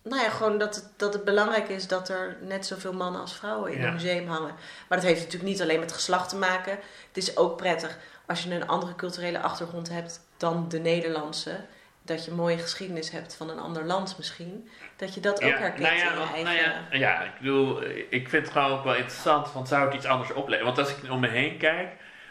[0.02, 3.34] nou ja, gewoon dat het, dat het belangrijk is dat er net zoveel mannen als
[3.34, 3.86] vrouwen in Ja.
[3.86, 4.54] een museum hangen.
[4.88, 6.72] Maar dat heeft natuurlijk niet alleen met geslacht te maken.
[7.08, 11.60] Het is ook prettig als je een andere culturele achtergrond hebt dan de Nederlandse.
[12.02, 14.70] Dat je mooie geschiedenis hebt van een ander land misschien.
[14.96, 16.54] Dat je dat ook herkent nou ja, in je want- eigen...
[16.54, 19.94] nou ja, ja, ik bedoel, ik vind het gewoon ook wel interessant, want zou het
[19.94, 20.64] iets anders opleveren?
[20.74, 21.88] Want als ik om me heen kijk,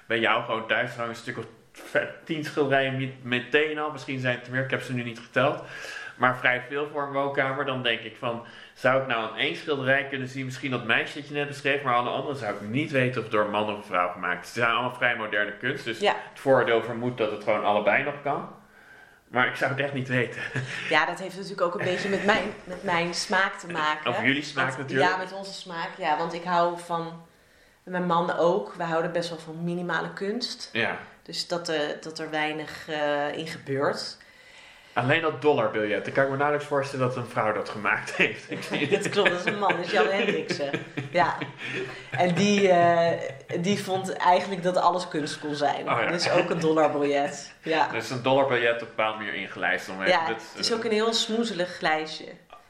[0.07, 1.45] bij jou gewoon thuis hangen een stuk of
[2.23, 5.19] tien schilderijen met- meteen al, misschien zijn het er meer, ik heb ze nu niet
[5.19, 5.63] geteld,
[6.15, 9.55] maar vrij veel voor een woonkamer, dan denk ik van, zou ik nou aan één
[9.55, 12.61] schilderij kunnen zien, misschien dat meisje dat je net beschreef, maar de andere zou ik
[12.61, 14.53] niet weten of het door een man of een vrouw gemaakt is.
[14.53, 16.15] Ze zijn allemaal vrij moderne kunst, dus Ja.
[16.31, 18.55] het voordeel vermoedt dat het gewoon allebei nog kan.
[19.27, 20.41] Maar ik zou het echt niet weten.
[20.89, 24.09] Ja, dat heeft natuurlijk ook een beetje met mijn, met mijn smaak te maken.
[24.11, 25.09] Of jullie smaak Want- natuurlijk.
[25.09, 25.89] Ja, met onze smaak.
[25.97, 27.25] Ja, want ik hou van...
[27.87, 28.73] Mijn man ook.
[28.73, 30.69] We houden best wel van minimale kunst.
[30.71, 30.97] Ja.
[31.23, 34.17] Dus dat, eh, dat er weinig eh, in gebeurt.
[34.93, 36.05] Alleen dat dollarbiljet.
[36.05, 38.51] Dan kan ik me nauwelijks voorstellen dat een vrouw dat gemaakt heeft.
[38.51, 40.69] Ik Dat klopt, dat is een man, dat is Jan Hendriksen.
[41.11, 41.37] Ja.
[42.11, 45.91] En die, eh, die vond eigenlijk dat alles kunst kon zijn.
[45.91, 46.11] Oh ja.
[46.11, 47.53] Dus ook een dollarbiljet.
[47.61, 47.87] Ja.
[47.87, 49.89] Dus een dollarbiljet op een bepaalde manier ingelijst.
[49.89, 52.25] Om Ja, het is ook een heel smoezelig lijstje.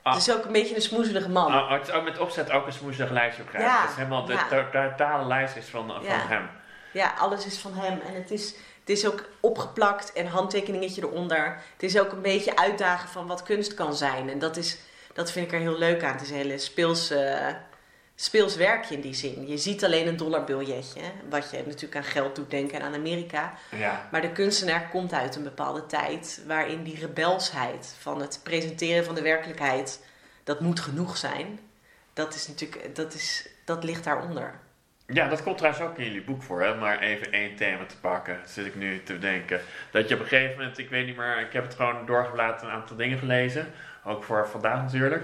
[0.07, 0.13] Ah.
[0.13, 1.55] Het is ook een beetje een smoezelige man.
[1.55, 4.25] Oh, het is ook met opzet ook een smoezig lijstje op Ja, Het is helemaal
[4.25, 4.47] de ja.
[4.89, 6.27] totale lijst is van, van Ja.
[6.27, 6.49] hem.
[6.93, 7.99] Ja, alles is van hem.
[8.07, 8.45] En het is,
[8.79, 11.57] het is ook opgeplakt en handtekeningetje eronder.
[11.73, 14.29] Het is ook een beetje uitdagen van wat kunst kan zijn.
[14.29, 14.77] En dat, is,
[15.13, 16.11] dat vind ik er heel leuk aan.
[16.11, 17.47] Het is een hele speels, eh,
[18.19, 19.47] speels werkje in die zin.
[19.47, 21.01] Je ziet alleen een dollarbiljetje.
[21.29, 23.53] Wat je natuurlijk aan geld doet denken en aan Amerika.
[23.71, 24.07] Ja.
[24.11, 29.15] Maar de kunstenaar komt uit een bepaalde tijd waarin die rebelsheid van het presenteren van
[29.15, 30.05] de werkelijkheid,
[30.43, 31.59] dat moet genoeg zijn.
[32.13, 34.53] Dat is natuurlijk, dat, is, dat ligt daaronder.
[35.05, 36.61] ja, dat komt trouwens ook in jullie boek voor.
[36.61, 36.75] Hè?
[36.75, 39.61] Maar even één thema te pakken, zit ik nu te denken.
[39.91, 42.67] Dat je op een gegeven moment, ik weet niet meer, ik heb het gewoon doorgeblaten
[42.67, 43.67] een aantal dingen gelezen.
[44.03, 45.23] Ook voor vandaag natuurlijk.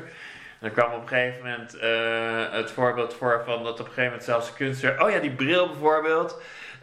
[0.64, 3.86] En dan kwam op een gegeven moment eh, het voorbeeld voor van dat op een
[3.86, 6.42] gegeven moment zelfs de kunstenaar, oh ja, die bril bijvoorbeeld,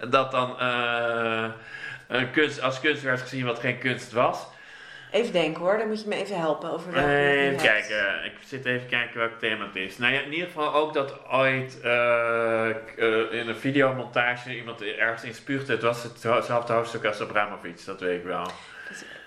[0.09, 1.45] dat dan eh,
[2.09, 4.47] een kunst, als kunst werd gezien wat geen kunst was.
[5.11, 8.64] Even denken hoor, dan moet je me even helpen over welke Even kijken, ik zit
[8.64, 9.99] even kijken welk thema het is.
[9.99, 12.69] Nou ja, in ieder geval ook dat ooit eh,
[13.31, 15.73] in een videomontage iemand ergens in spuugde.
[15.73, 18.47] Het was hetzelfde hoofdstuk als Abramovic, dat weet ik wel.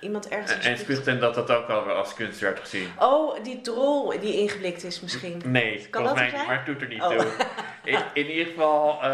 [0.04, 2.90] Iemand ergens En, en spuugde en dat dat ook al als kunst werd gezien.
[3.00, 5.42] Oh, die drol die ingeblikt is misschien.
[5.46, 7.10] Nee, Kan volgens mij niet, maar het doet er niet Oh.
[7.10, 7.26] toe.
[7.84, 9.10] In, in ieder geval, eh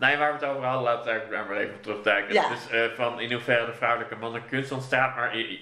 [0.00, 2.34] ja, waar we het over hadden, laten we daar maar even op terugduiken.
[2.34, 2.48] Ja.
[2.48, 5.58] Dus eh, van in hoeverre de vrouwelijke man in kunst ontstaat, maar eh,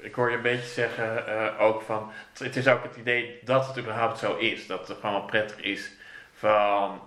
[0.00, 3.78] ik hoor je een beetje zeggen ook van, het is ook het idee dat het
[3.78, 5.90] überhaupt zo is, dat het gewoon wel prettig is
[6.34, 7.00] van,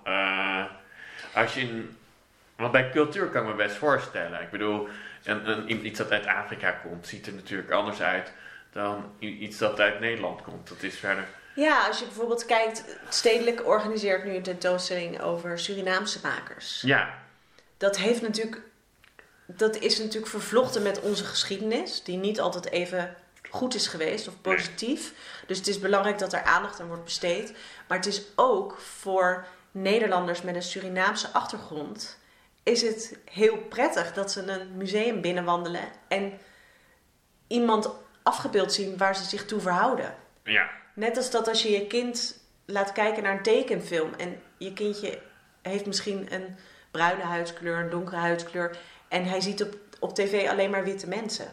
[1.34, 1.98] als je in,
[2.56, 4.88] want bij cultuur kan ik me best voorstellen, ik bedoel,
[5.24, 8.32] een, een, iets dat uit Afrika komt, ziet er natuurlijk anders uit
[8.72, 10.70] dan iets dat uit Nederland komt.
[10.70, 11.28] Dat is verder.
[11.56, 16.82] Ja, als je bijvoorbeeld kijkt, Stedelijk organiseert nu een tentoonstelling over Surinaamse makers.
[16.82, 17.14] Ja,
[17.78, 18.62] Dat heeft natuurlijk,
[19.46, 23.16] dat is natuurlijk vervlochten met onze geschiedenis, die niet altijd even
[23.50, 25.14] goed is geweest of positief.
[25.48, 27.54] Dus het is belangrijk dat er aandacht aan wordt besteed.
[27.88, 32.18] Maar het is ook voor Nederlanders met een Surinaamse achtergrond,
[32.64, 36.34] is het heel prettig dat ze een museum binnenwandelen en
[37.48, 37.90] iemand
[38.24, 40.16] afgebeeld zien waar ze zich toe verhouden.
[40.44, 40.70] ja.
[40.96, 45.20] Net als dat als je je kind laat kijken naar een tekenfilm en je kindje
[45.62, 46.56] heeft misschien een
[46.92, 51.46] bruine huidskleur, een donkere huidskleur en hij ziet op, op tv alleen maar witte mensen.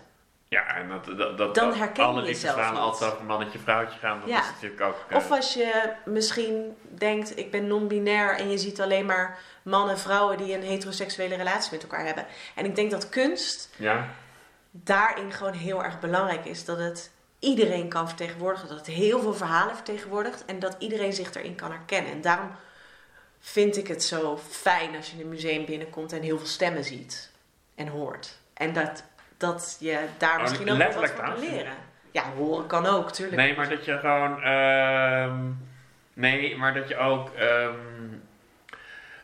[0.48, 2.78] Ja, en dat, dat, dat, Dan herken je alle jezelf niet.
[2.78, 4.20] altijd over mannetje, vrouwtje gaan.
[4.20, 4.40] Dat Ja.
[4.40, 4.96] is natuurlijk ook...
[5.08, 9.94] eh, Of als je misschien denkt, ik ben non-binair en je ziet alleen maar mannen
[9.94, 12.26] en vrouwen die een heteroseksuele relatie met elkaar hebben.
[12.54, 14.08] En ik denk dat kunst ja,
[14.70, 16.64] daarin gewoon heel erg belangrijk is.
[16.64, 18.68] Dat het iedereen kan vertegenwoordigen.
[18.68, 20.44] Dat het heel veel verhalen vertegenwoordigt.
[20.44, 22.12] En dat iedereen zich erin kan herkennen.
[22.12, 22.50] En daarom
[23.40, 26.84] vind ik het zo fijn als je in een museum binnenkomt en heel veel stemmen
[26.84, 27.30] ziet
[27.74, 28.38] en hoort.
[28.54, 29.04] En dat,
[29.36, 31.74] dat je daar Oh, misschien ook wat van kan leren.
[32.10, 33.36] Ja, horen kan ook, tuurlijk.
[33.36, 34.42] nee, maar dat je gewoon...
[34.42, 35.50] ehm,
[36.14, 37.30] nee, maar dat je ook...
[37.34, 37.74] ehm,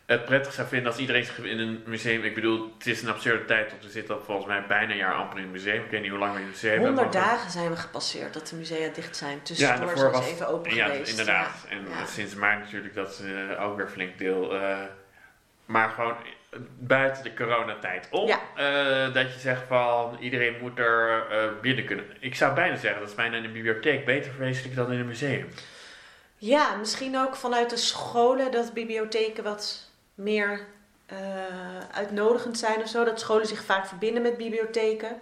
[0.06, 2.22] het prettig zou vinden als iedereen zich in een museum...
[2.24, 4.96] Ik bedoel, het is een absurde tijd, want we zitten al volgens mij bijna een
[4.96, 5.84] jaar amper in een museum.
[5.84, 6.88] Ik weet niet hoe lang we in een museum hebben.
[6.94, 9.42] 100 maar- dagen zijn we gepasseerd dat de musea dicht zijn.
[9.42, 11.10] Tussendoor zijn ze was- even open Ja, geweest.
[11.10, 11.64] inderdaad.
[11.68, 11.76] Ja.
[11.76, 12.06] En Ja.
[12.06, 14.54] sinds maart natuurlijk dat ze ook weer flink deel.
[14.54, 14.78] eh,
[15.64, 16.14] maar gewoon
[16.78, 18.26] buiten de coronatijd om.
[18.28, 18.40] Ja.
[18.56, 22.04] eh, dat je zegt van iedereen moet er eh, binnen kunnen.
[22.20, 25.06] Ik zou bijna zeggen dat is bijna in een bibliotheek beter verwezenlijk dan in een
[25.06, 25.48] museum.
[26.38, 29.86] Ja, misschien ook vanuit de scholen dat bibliotheken wat
[30.16, 30.66] meer
[31.07, 31.18] eh,
[31.92, 33.05] uitnodigend zijn of zo.
[33.05, 35.20] Dat scholen zich vaak verbinden met bibliotheken.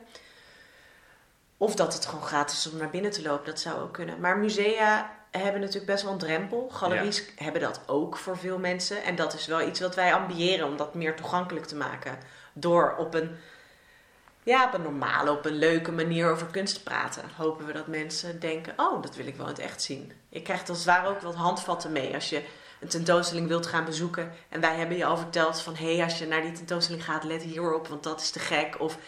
[1.56, 4.20] Of dat het gewoon gratis is om naar binnen te lopen, dat zou ook kunnen.
[4.20, 6.68] Maar musea hebben natuurlijk best wel een drempel.
[6.72, 9.02] Galeries hebben dat ook voor veel mensen.
[9.02, 12.18] En dat is wel iets wat wij ambiëren om dat meer toegankelijk te maken.
[12.52, 13.36] Door op een,
[14.42, 17.22] ja, op een normale, op een leuke manier over kunst te praten.
[17.36, 20.12] Hopen we dat mensen denken, oh, dat wil ik wel in het echt zien.
[20.28, 22.42] Je krijgt als het ware ook wat handvatten mee als je
[22.84, 24.32] een tentoonstelling wilt gaan bezoeken.
[24.48, 27.24] En wij hebben je al verteld van, hé, hey, als je naar die tentoonstelling gaat,
[27.24, 28.80] let hierop, want dat is te gek.
[28.80, 28.98] Of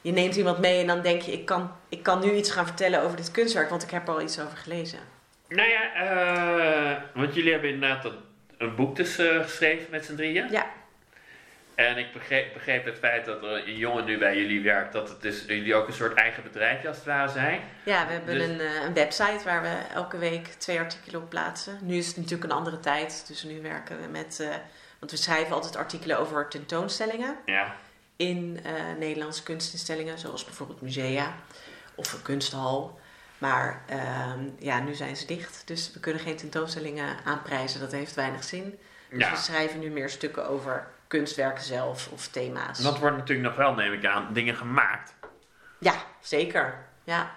[0.00, 2.66] je neemt iemand mee en dan denk je, ik kan, ik kan nu iets gaan
[2.66, 4.98] vertellen over dit kunstwerk, want ik heb er al iets over gelezen.
[5.48, 8.18] Nou ja, eh, want jullie hebben inderdaad een,
[8.58, 10.50] een boek dus eh, geschreven met z'n drieën.
[10.50, 10.66] Ja.
[11.78, 15.08] En ik begreep, begreep het feit dat er een jongen nu bij jullie werkt, dat
[15.08, 17.60] het dus jullie ook een soort eigen bedrijfje als het ware zijn.
[17.84, 21.28] Ja, we hebben Dus- een, eh, een website waar we elke week twee artikelen op
[21.28, 21.78] plaatsen.
[21.82, 24.40] Nu is het natuurlijk een andere tijd, dus nu werken we met...
[24.40, 24.48] eh,
[24.98, 27.74] want we schrijven altijd artikelen over tentoonstellingen Ja.
[28.16, 31.34] in eh, Nederlandse kunstinstellingen, zoals bijvoorbeeld musea
[31.94, 33.00] of een kunsthal.
[33.38, 37.80] Maar ehm, ja, nu zijn ze dicht, dus we kunnen geen tentoonstellingen aanprijzen.
[37.80, 38.78] Dat heeft weinig zin.
[39.10, 39.30] Dus Ja.
[39.30, 42.78] we schrijven nu meer stukken over kunstwerken zelf of thema's.
[42.78, 45.14] En dat wordt natuurlijk nog wel, neem ik aan, dingen gemaakt.
[45.78, 46.74] Ja, zeker.
[47.04, 47.30] Ja.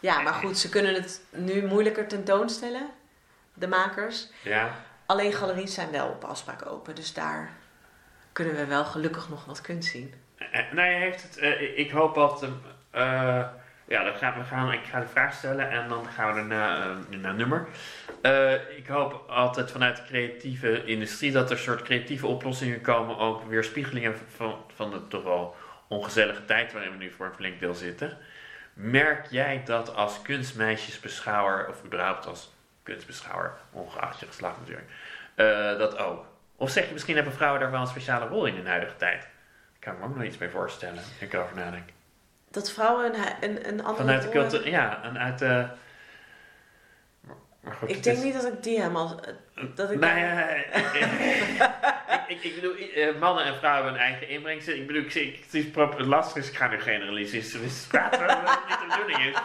[0.00, 2.90] ja, maar goed, ze kunnen het nu moeilijker tentoonstellen,
[3.54, 4.28] de makers.
[4.42, 4.70] Ja.
[5.06, 7.50] Alleen galeries zijn wel op afspraak open, dus daar
[8.32, 10.14] kunnen we wel gelukkig nog wat kunst zien.
[10.36, 11.36] Eh, Nou, je heeft het.
[11.36, 12.46] eh, ik hoop dat.
[12.90, 13.46] eh,
[13.84, 14.72] ja, dan gaan we gaan.
[14.72, 17.66] Ik ga de vraag stellen en dan gaan we naar, eh, naar nummer.
[18.22, 23.18] Eh, ik hoop altijd vanuit de creatieve industrie dat er soort creatieve oplossingen komen.
[23.18, 25.56] Ook weerspiegelingen van, van de toch wel
[25.88, 28.18] ongezellige tijd waarin we nu voor een flink deel zitten.
[28.72, 34.90] Merk jij dat als kunstmeisjesbeschouwer, of überhaupt als kunstbeschouwer, ongeacht je geslacht natuurlijk,
[35.34, 36.26] eh, dat ook?
[36.56, 38.96] Of zeg je misschien hebben vrouwen daar wel een speciale rol in in de huidige
[38.96, 39.22] tijd?
[39.74, 41.88] Ik kan me ook nog iets bij voorstellen, ik erover nadenk.
[42.52, 45.66] Dat vrouwen een, een, een andere Vanuit de cultuur, ja, en uit de...
[47.60, 49.20] Maar goed, Ik het denk is- niet dat ik die helemaal...
[49.74, 50.64] Dat ik Nou ja, ik,
[52.28, 54.62] ik, ik bedoel, eh, mannen en vrouwen hebben een eigen inbreng.
[54.62, 58.20] Ik bedoel, ik, ik, het is het lastig is, ik ga nu generaliseren, dus praten
[58.26, 59.36] we over wat niet de bedoeling is.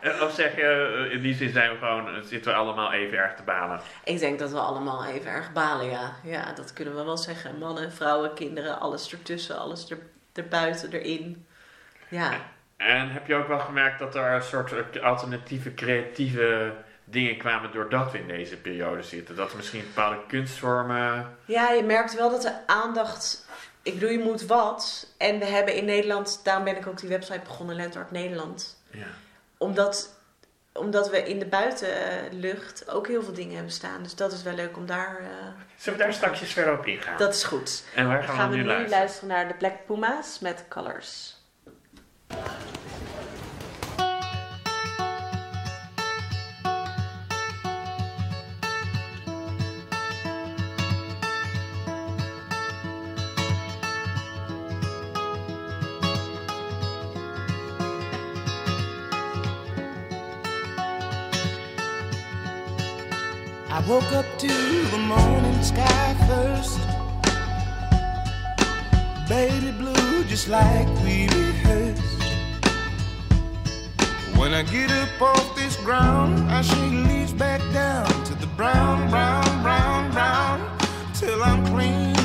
[0.00, 2.92] Eh, Of zeg je, eh, in die zin zijn we gewoon, eh, zitten we allemaal
[2.92, 3.80] even erg te balen.
[4.04, 6.12] Ik denk dat we allemaal even erg balen, ja.
[6.24, 7.58] Ja, dat kunnen we wel zeggen.
[7.58, 9.98] Mannen, vrouwen, kinderen, alles ertussen, alles er,
[10.32, 11.46] erbuiten, erin.
[12.10, 12.32] Ja.
[12.76, 16.72] En heb je ook wel gemerkt dat er een soort alternatieve creatieve
[17.04, 19.36] dingen kwamen doordat we in deze periode zitten?
[19.36, 21.36] Dat er misschien bepaalde kunstvormen...
[21.44, 23.48] ja, je merkt wel dat de aandacht...
[23.82, 25.06] Ik bedoel, je moet wat.
[25.18, 26.40] En we hebben in Nederland...
[26.44, 28.82] Daarom ben ik ook die website begonnen, Landart Nederland.
[28.90, 29.06] Ja.
[29.58, 30.14] Omdat,
[30.72, 34.02] omdat we in de buitenlucht ook heel veel dingen hebben staan.
[34.02, 35.18] Dus dat is wel leuk om daar...
[35.20, 35.26] eh,
[35.76, 37.16] Zullen we daar straks verder op ingaan?
[37.18, 37.84] dat is goed.
[37.94, 38.98] En waar gaan, gaan we we nu nu luisteren?
[38.98, 41.38] luisteren naar de Black Puma's met Colors.
[63.72, 66.80] I woke up to the morning sky first.
[69.28, 71.49] Baby blue, just like we rehearsed.
[74.40, 79.10] When I get up off this ground, I shake leaves back down to the brown,
[79.10, 80.78] brown, brown, brown,
[81.12, 82.19] till I'm clean.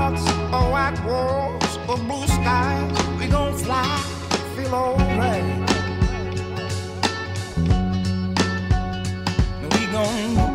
[0.00, 3.18] clouds or white walls or blue skies.
[3.18, 3.84] We gon' fly,
[4.56, 5.44] feel alright.
[9.72, 10.49] We gon'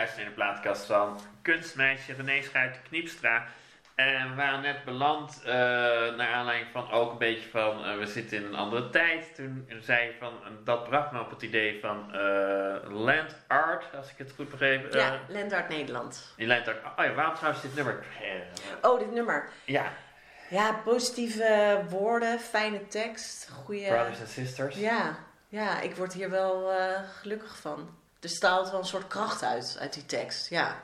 [0.00, 3.46] luisteren in de plaatkast van kunstmeisje René Schuiten Kniepstra.
[3.94, 5.52] En we waren net beland, eh,
[6.16, 9.34] naar aanleiding van ook een beetje van, eh, we zitten in een andere tijd.
[9.34, 10.32] Toen zei je van,
[10.64, 14.92] dat bracht me op het idee van eh, land art, als ik het goed begreep.
[14.92, 16.32] Ja, Eh, Lendart Nederland.
[16.36, 16.78] in land art.
[16.98, 18.04] Oh ja, waarom trouwens dit nummer?
[18.82, 19.48] Oh, dit nummer.
[19.64, 19.92] ja,
[20.50, 23.86] Ja, positieve woorden, fijne tekst, goede...
[23.88, 24.76] Brothers and Sisters.
[24.76, 25.16] Ja,
[25.48, 26.70] ja, ik word hier wel
[27.20, 27.98] gelukkig van.
[28.20, 30.82] Er straalt wel een soort kracht uit, uit die tekst, ja.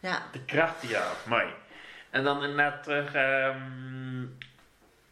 [0.00, 1.46] Ja, De kracht had, mooi.
[2.10, 3.14] En dan inderdaad terug,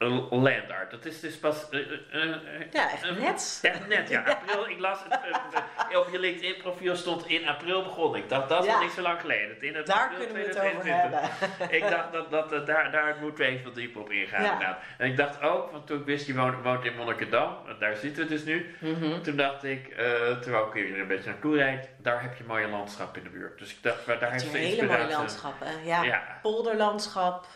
[0.01, 0.91] ehm land art.
[0.91, 1.69] Dat is dus pas...
[1.71, 2.39] eh, eh, eh,
[2.73, 3.59] ja echt net.
[3.63, 4.21] Echt net, ja.
[4.23, 8.21] April, ik las het, op je LinkedIn profiel stond in april begonnen.
[8.21, 8.73] Ik dacht, dat is Ja.
[8.73, 9.63] nog niet zo lang geleden.
[9.63, 11.59] In het Daar april kunnen we het over 2021.
[11.59, 11.77] hebben.
[11.77, 14.43] Ik dacht, dat, dat, daar, daar moeten we even dieper op ingaan.
[14.43, 14.79] Ja.
[14.99, 17.57] En ik dacht ook, want toen ik wist, je woont, woont in Monnikendam.
[17.79, 18.75] Daar zitten we dus nu.
[18.81, 19.21] Mhm.
[19.23, 19.95] Toen dacht ik,
[20.41, 23.59] terwijl ik hier een beetje naartoe rijd, daar heb je mooie landschap in de buurt.
[23.59, 25.85] Dus ik dacht, daar heeft Je ze hele mooie landschappen.
[25.85, 26.23] Ja, Ja.
[26.43, 27.47] polderlandschap,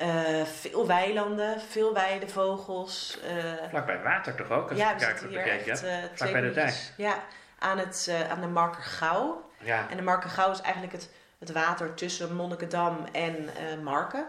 [0.00, 3.18] eh, veel weilanden, veel weidevogels.
[3.20, 5.72] eh Vlakbij water toch ook, als ja, we zitten hier bekeken.
[5.72, 6.92] echt eh, twee bij de minuutjes.
[6.96, 7.14] Ja,
[7.58, 9.50] aan, het, aan de Markergouw.
[9.58, 13.50] Ja, En de Markengouw is eigenlijk het, het water tussen Monnikendam en
[13.82, 14.26] Marken.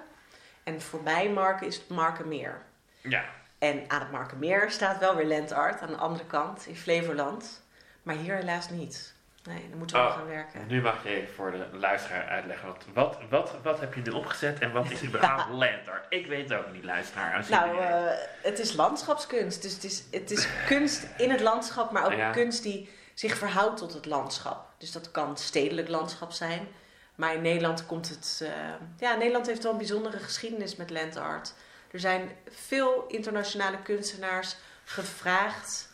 [0.63, 2.61] En voorbij Marken is het Markenmeer.
[3.01, 3.23] ja.
[3.59, 7.63] En aan het Markenmeer staat wel weer Lentart aan de andere kant, in Flevoland.
[8.03, 9.13] Maar hier helaas niet.
[9.43, 10.15] Nee, dan moeten we Oh.
[10.15, 10.67] gaan werken.
[10.67, 14.11] Nu mag je even voor de luisteraar uitleggen, wat, wat, wat, wat heb je nu
[14.11, 16.05] opgezet en wat is überhaupt landart?
[16.09, 17.45] Ik weet het ook niet, luisteraar.
[17.49, 18.03] Nou, eh,
[18.41, 19.61] het is landschapskunst.
[19.61, 22.31] Dus het is, het is kunst in het landschap, maar ook Ja.
[22.31, 24.65] kunst die zich verhoudt tot het landschap.
[24.77, 26.67] Dus dat kan stedelijk landschap zijn.
[27.15, 28.41] Maar in Nederland komt het.
[28.43, 28.49] eh,
[28.97, 31.53] ja, Nederland heeft wel een bijzondere geschiedenis met landart.
[31.91, 35.89] Er zijn veel internationale kunstenaars gevraagd,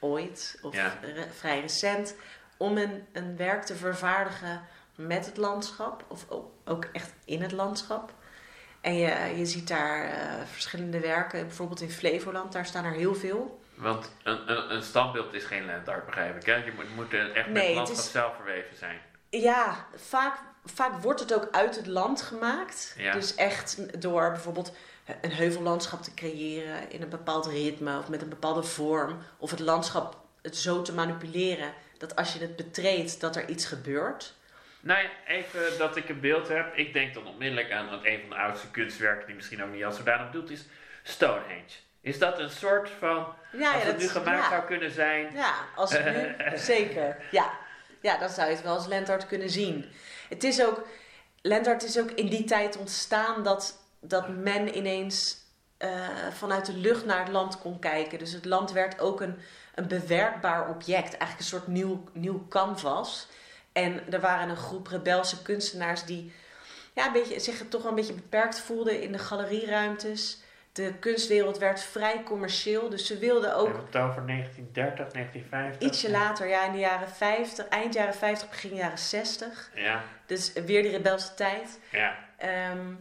[0.00, 0.92] ooit of Ja.
[1.02, 2.14] re- vrij recent,
[2.60, 4.62] om een, een werk te vervaardigen
[4.94, 6.26] met het landschap, of
[6.64, 8.12] ook, echt in het landschap.
[8.80, 13.14] En je, je ziet daar eh, verschillende werken, bijvoorbeeld in Flevoland, daar staan er heel
[13.14, 13.60] veel.
[13.74, 16.46] Want een, een, een standbeeld is geen landart, begrijp ik.
[16.46, 16.54] Hè?
[16.54, 18.98] Je moet, moet echt met Nee, het het landschap is- zelf verweven zijn.
[19.30, 22.94] Ja, vaak, vaak wordt het ook uit het land gemaakt.
[22.96, 23.12] Ja.
[23.12, 24.72] Dus echt door bijvoorbeeld
[25.20, 29.18] een heuvellandschap te creëren in een bepaald ritme of met een bepaalde vorm.
[29.38, 33.64] Of het landschap het zo te manipuleren dat als je het betreedt dat er iets
[33.64, 34.34] gebeurt.
[34.80, 36.74] Nou ja, even dat ik een beeld heb.
[36.74, 39.96] Ik denk dan onmiddellijk aan een van de oudste kunstwerken die misschien ook niet als
[39.96, 40.64] zodanig bedoeld is.
[41.02, 41.70] Stonehenge.
[42.00, 44.48] Is dat een soort van, Ja, als ja, het nu gemaakt ja.
[44.48, 46.34] zou kunnen zijn, Ja, als het nu,
[46.74, 47.16] zeker.
[47.30, 47.50] Ja.
[48.00, 49.92] ja, dan zou je het wel als Lentart kunnen zien.
[50.28, 50.86] Het is ook,
[51.42, 55.38] Lentart is ook in die tijd ontstaan dat, dat men ineens
[55.76, 58.18] eh, vanuit de lucht naar het land kon kijken.
[58.18, 59.38] Dus het land werd ook een,
[59.80, 63.28] een bewerkbaar object, eigenlijk een soort nieuw, nieuw canvas.
[63.72, 66.32] En er waren een groep rebelse kunstenaars die
[66.94, 70.38] ja, een beetje, zich toch wel een beetje beperkt voelden in de galerieruimtes.
[70.72, 75.88] De kunstwereld werd vrij commercieel, dus ze wilden ook het over 1930, 1950.
[75.88, 79.70] Ietsje later, ja, in de jaren 50, eind jaren 50, begin jaren 60.
[79.74, 81.78] Ja, Dus weer die rebelse tijd.
[81.90, 82.14] ja.
[82.36, 82.94] Ehm,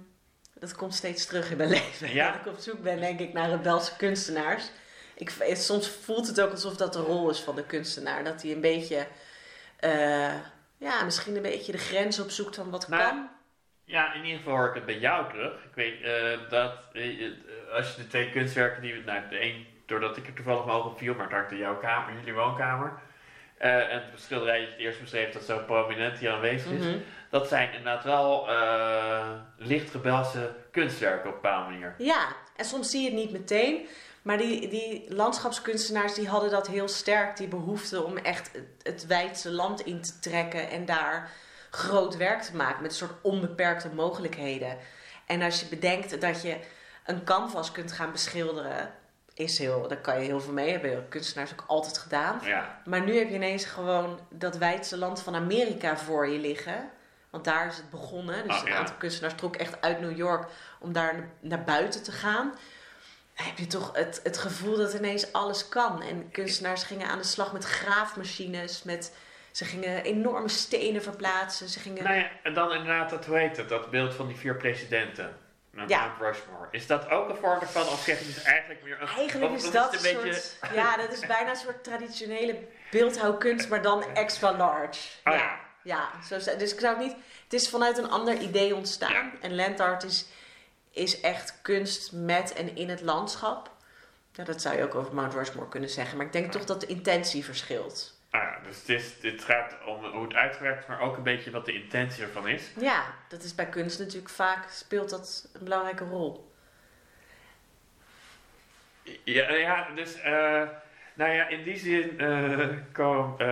[0.53, 2.13] dat komt steeds terug in mijn leven.
[2.13, 2.31] Ja.
[2.31, 4.71] Dat ik op zoek ben, denk ik, naar rebelse kunstenaars.
[5.19, 8.23] Ik, soms voelt het ook alsof dat de rol is van de kunstenaar.
[8.23, 9.07] Dat hij een beetje,
[9.79, 10.33] eh,
[10.77, 13.29] ja, misschien een beetje de grens opzoekt van wat Nou, kan.
[13.89, 15.53] Ja, in ieder geval hoor ik het bij jou terug.
[15.53, 17.31] Ik weet eh, dat eh,
[17.73, 19.03] als je de twee kunstwerken die...
[19.05, 22.09] Nou, de een, doordat ik er toevallig mijn ogen op viel, maar in jouw kamer,
[22.09, 22.99] in jullie woonkamer.
[23.57, 26.85] Eh, en het schilderij dat je het eerst beschreef, dat zo prominent hier aanwezig is.
[26.85, 26.97] Mhm.
[27.29, 28.47] Dat zijn inderdaad wel
[29.57, 31.95] licht rebelse kunstwerken op een bepaalde manier.
[31.97, 33.87] Ja, en soms zie je het niet meteen.
[34.21, 39.05] Maar die, die landschapskunstenaars die hadden dat heel sterk, die behoefte om echt het, het
[39.07, 41.31] wijdse land in te trekken en daar
[41.69, 44.77] groot werk te maken met een soort onbeperkte mogelijkheden.
[45.25, 46.57] En als je bedenkt dat je
[47.05, 48.93] een canvas kunt gaan beschilderen,
[49.33, 51.07] is heel, daar kan je heel veel mee hebben.
[51.09, 52.39] Kunstenaars ook altijd gedaan.
[52.43, 56.89] Ja, Maar nu heb je ineens gewoon dat wijdse land van Amerika voor je liggen.
[57.29, 58.47] Want daar is het begonnen.
[58.47, 58.77] Dus Ah, een ja.
[58.77, 60.49] aantal kunstenaars trok echt uit New York
[60.79, 62.53] om daar na- naar buiten te gaan.
[63.43, 66.01] Heb je toch het, het gevoel dat ineens alles kan.
[66.01, 68.83] En kunstenaars gingen aan de slag met graafmachines.
[68.83, 69.15] Met,
[69.51, 71.69] ze gingen enorme stenen verplaatsen.
[71.69, 72.03] Ze gingen...
[72.03, 75.37] nou ja, en dan inderdaad, dat, hoe heet het, dat beeld van die vier presidenten.
[75.87, 76.05] Ja.
[76.05, 76.67] Mount Rushmore.
[76.71, 79.01] Is dat ook een vorm ervan, of zeg je dus eigenlijk meer...
[79.01, 80.57] Een, Eigenlijk is dat een soort...
[80.73, 84.99] Ja, dat is bijna een soort traditionele beeldhouwkunst, maar dan extra large.
[85.23, 85.35] Oh ja.
[85.35, 85.59] ja.
[85.83, 87.15] Ja, zo, dus ik zou het niet...
[87.43, 89.11] Het is vanuit een ander idee ontstaan.
[89.11, 89.31] Ja.
[89.41, 90.25] En landart is,
[90.91, 93.71] is echt kunst met en in het landschap.
[94.31, 96.17] Ja, dat zou je ook over Mount Rushmore kunnen zeggen.
[96.17, 98.17] Maar ik denk toch dat de intentie verschilt.
[98.31, 101.51] Ah, dus het, is, het gaat om hoe het uitgewerkt is, maar ook een beetje
[101.51, 102.63] wat de intentie ervan is.
[102.79, 106.51] Ja, dat is bij kunst natuurlijk vaak, speelt dat een belangrijke rol.
[109.23, 110.67] Ja, ja dus, eh,
[111.13, 112.17] nou ja, in die zin
[112.93, 113.43] kom, z-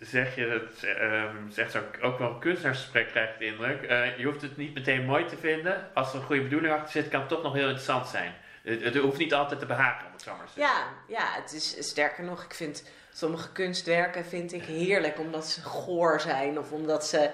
[0.00, 3.82] zeg je het, ehm, zegt ook, ook wel een kunstenaarsgesprek krijgt de indruk.
[3.82, 5.90] Eh, je hoeft het niet meteen mooi te vinden.
[5.94, 8.34] Als er een goede bedoeling achter zit, kan het toch nog heel interessant zijn.
[8.62, 10.74] Het, het hoeft niet altijd te behagen, om het zo maar te zeggen.
[11.08, 15.62] Ja, ja, het is sterker nog, ik vind sommige kunstwerken vind ik heerlijk omdat ze
[15.62, 17.30] goor zijn of omdat ze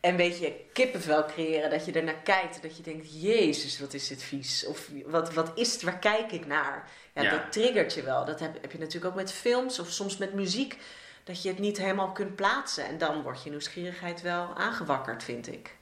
[0.00, 1.70] een beetje kippenvel creëren.
[1.70, 4.66] Dat je ernaar kijkt en dat je denkt, jezus, wat is dit vies?
[4.66, 6.88] Of wat, wat is het, waar kijk ik naar?
[7.14, 7.30] Ja, Ja.
[7.30, 8.24] dat triggert je wel.
[8.24, 10.78] Dat heb, heb je natuurlijk ook met films of soms met muziek.
[11.28, 12.84] Dat je het niet helemaal kunt plaatsen.
[12.84, 15.76] En dan wordt je nieuwsgierigheid wel aangewakkerd, vind ik.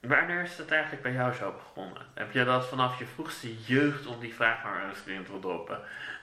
[0.00, 2.02] Wanneer is het eigenlijk bij jou zo begonnen?
[2.14, 5.78] Heb je dat vanaf je vroegste jeugd, om die vraag maar eens erin te droppen?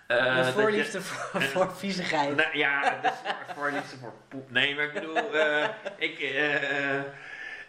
[0.07, 2.35] Je- voorliefde voor, voor viezigheid.
[2.35, 3.11] Nou, ja, dus
[3.55, 4.51] voorliefde voor poep.
[4.51, 6.19] Nee, maar ik bedoel, eh, ik,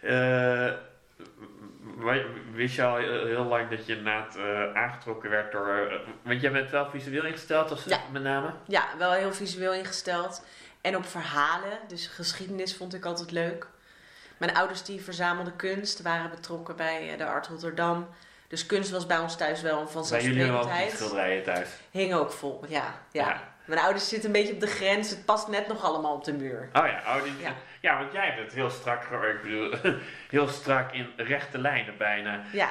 [0.01, 0.73] eh,
[2.53, 4.37] wist je al heel, lang dat je inderdaad
[4.73, 7.99] aangetrokken werd door, want jij bent wel visueel ingesteld, of Ja.
[8.11, 8.53] met name?
[8.67, 10.45] Ja, wel heel visueel ingesteld.
[10.89, 13.67] En op verhalen, dus geschiedenis vond ik altijd leuk.
[14.37, 18.07] Mijn ouders die verzamelden kunst, waren betrokken bij eh, de Art Rotterdam.
[18.47, 20.91] Dus kunst was bij ons thuis wel een Bij jullie wel ook vanzelfsprekendheid.
[20.91, 21.69] schilderijen thuis.
[21.91, 23.27] Hing ook vol, ja, ja.
[23.27, 23.43] Ja.
[23.65, 25.09] Mijn ouders zitten een beetje op de grens.
[25.09, 26.69] Het past net nog allemaal op de muur.
[26.73, 27.53] Oh ja, oh, die, Ja.
[27.79, 27.97] ja.
[27.97, 29.73] want jij bent heel strak, ik bedoel,
[30.29, 32.41] heel strak in rechte lijnen bijna.
[32.51, 32.69] Ja.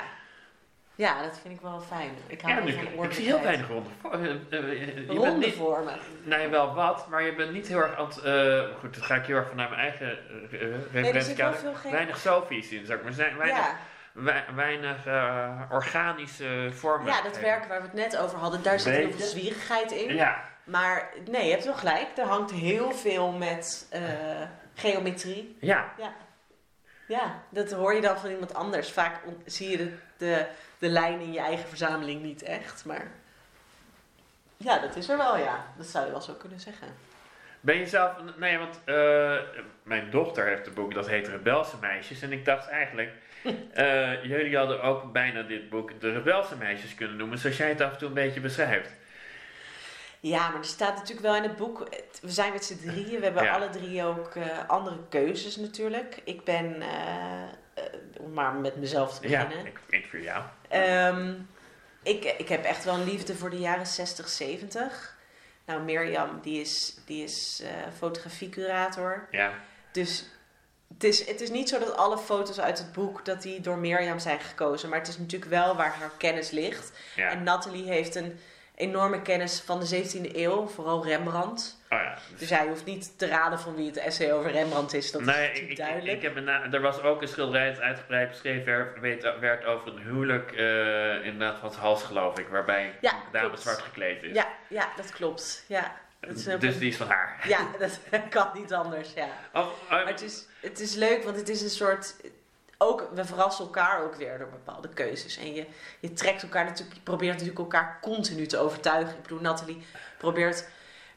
[0.98, 2.10] Ja, dat vind ik wel fijn.
[2.26, 4.46] Ik hou Ja, wel nu- van ik zie heel weinig ronde vormen.
[4.50, 5.98] Eh, eh, je bent Ronde niet, vormen.
[6.22, 8.18] Nee, wel wat, maar je bent niet heel erg aan het...
[8.18, 11.58] eh, goed, dat ga ik heel erg vanuit mijn eigen uh, Nee, er referentiekader.
[11.58, 11.92] veel geen...
[11.92, 13.38] Weinig Sofies in, zou ik maar zeggen.
[13.38, 13.58] Weinig,
[14.12, 14.44] Ja.
[14.54, 17.06] weinig eh, organische vormen.
[17.12, 20.14] ja, dat werk waar we het net over hadden, daar zit heel veel zwierigheid in.
[20.14, 22.06] Ja, Maar nee, je hebt wel gelijk.
[22.16, 24.02] Er hangt heel veel met eh,
[24.74, 25.56] geometrie.
[25.60, 25.92] ja.
[25.98, 26.12] Ja.
[27.08, 28.92] ja, dat hoor je dan van iemand anders.
[28.92, 30.46] Vaak zie je de, de,
[30.78, 32.84] de lijn in je eigen verzameling niet echt.
[32.84, 33.06] Maar
[34.56, 35.66] ja, dat is er wel, ja.
[35.76, 36.88] Dat zou je wel zo kunnen zeggen.
[37.60, 38.12] Ben je zelf...
[38.36, 39.36] Nee, want eh,
[39.82, 42.22] mijn dochter heeft een boek dat heet Rebelse Meisjes.
[42.22, 43.10] En ik dacht eigenlijk...
[43.72, 47.38] eh, jullie hadden ook bijna dit boek de Rebelse Meisjes kunnen noemen.
[47.38, 48.90] Zoals jij het af en toe een beetje beschrijft.
[50.20, 51.88] Ja, maar er staat natuurlijk wel in het boek.
[52.20, 53.18] We zijn met z'n drieën.
[53.18, 53.54] We hebben Ja.
[53.54, 56.20] alle drie ook eh, andere keuzes natuurlijk.
[56.24, 56.82] Ik ben,
[58.18, 59.66] om maar met mezelf te Ja, beginnen.
[59.72, 60.42] ik, ik voor jou.
[60.68, 61.34] Ehm,
[62.02, 65.16] ik, ik heb echt wel een liefde voor de jaren 60, 70.
[65.66, 69.26] Nou, Mirjam, die is, die is eh, fotografiecurator.
[69.30, 69.52] Ja,
[69.92, 70.24] Dus
[70.94, 73.78] het is, het is niet zo dat alle foto's uit het boek dat die door
[73.78, 74.88] Mirjam zijn gekozen.
[74.88, 76.92] Maar het is natuurlijk wel waar haar kennis ligt.
[77.16, 77.30] ja.
[77.30, 78.38] En Nathalie heeft een
[78.74, 81.77] enorme kennis van de 17e eeuw, vooral Rembrandt.
[81.90, 82.18] Oh ja.
[82.38, 85.10] Dus hij hoeft niet te raden van wie het essay over Rembrandt is.
[85.10, 86.16] Dat is nee, ik, natuurlijk ik, duidelijk.
[86.16, 89.98] ik heb na- er was ook een schilderij dat uitgebreid beschreven werd, werd over een
[90.02, 93.62] huwelijk, eh, inderdaad van het hals geloof ik, waarbij Ja, een dame klopt.
[93.62, 94.34] zwart gekleed is.
[94.34, 95.64] ja, ja, dat klopt.
[95.68, 97.38] Ja, dat is een- dus die is van haar.
[97.48, 97.98] ja, dat
[98.30, 99.12] kan niet anders.
[99.14, 99.28] Ja.
[99.52, 102.14] Oh, oh, Maar het is, het is leuk, want het is een soort.
[102.80, 105.36] Ook, we verrassen elkaar ook weer door bepaalde keuzes.
[105.36, 105.66] En je,
[106.00, 109.14] je trekt elkaar natuurlijk, je probeert natuurlijk elkaar continu te overtuigen.
[109.16, 109.86] Ik bedoel, Nathalie
[110.18, 110.68] probeert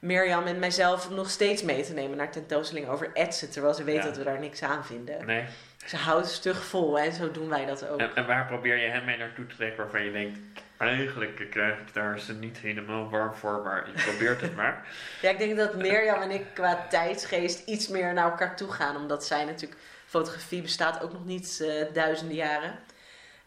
[0.01, 3.51] Mirjam en mijzelf nog steeds mee te nemen naar tentoonstellingen over etsen.
[3.51, 4.01] Terwijl ze weet Ja.
[4.03, 5.25] dat we daar niks aan vinden.
[5.25, 5.45] nee.
[5.85, 7.99] Ze houdt stug vol en zo doen wij dat ook.
[7.99, 10.39] En, en waar probeer je hem mee naartoe te trekken waarvan je denkt,
[10.77, 14.87] eigenlijk krijg ik daar ze niet helemaal warm voor, maar je probeert het maar.
[15.21, 18.95] Ja, ik denk dat Mirjam en ik qua tijdsgeest iets meer naar elkaar toe gaan.
[18.95, 22.79] Omdat zij natuurlijk, fotografie bestaat ook nog niet eh, duizenden jaren.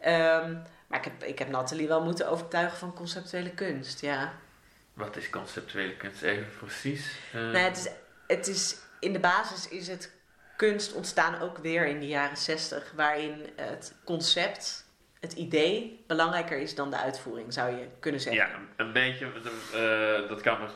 [0.00, 0.52] Ehm,
[0.86, 4.32] maar ik heb, ik heb Nathalie wel moeten overtuigen van conceptuele kunst, ja.
[4.94, 7.16] Wat is conceptuele kunst even precies?
[7.32, 7.88] Eh, Nou, het, is,
[8.26, 10.10] het is, in de basis is het
[10.56, 12.92] kunst ontstaan ook weer in de jaren zestig.
[12.96, 14.83] Waarin het concept,
[15.24, 18.42] het idee, belangrijker is dan de uitvoering, zou je kunnen zeggen.
[18.46, 20.70] Ja, een- beetje, eh, dat, kan mijn,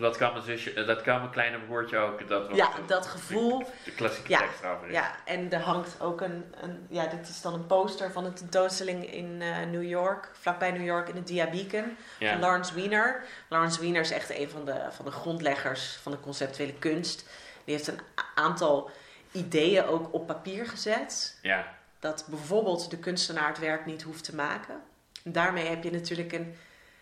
[0.00, 2.28] dat, kan mijn zusje, eh, dat kan mijn kleine broertje ook.
[2.28, 3.64] Dat, Ja, de- dat gevoel.
[3.84, 4.92] De klassieke Ja, tekst over is.
[4.94, 8.34] Ja, en er hangt ook een, een ja, dit is dan een poster van een
[8.34, 12.30] tentoonstelling in eh, New York, vlakbij New York in het Dia Beacon, Ja.
[12.30, 13.24] van Lawrence Wiener.
[13.48, 17.28] Lawrence Wiener is echt een van de, van de grondleggers van de conceptuele kunst.
[17.64, 18.00] Die heeft een
[18.34, 18.90] aantal
[19.32, 21.80] ideeën ook op papier gezet, ja.
[22.02, 24.82] Dat bijvoorbeeld de kunstenaar het werk niet hoeft te maken.
[25.24, 26.56] En daarmee heb je natuurlijk een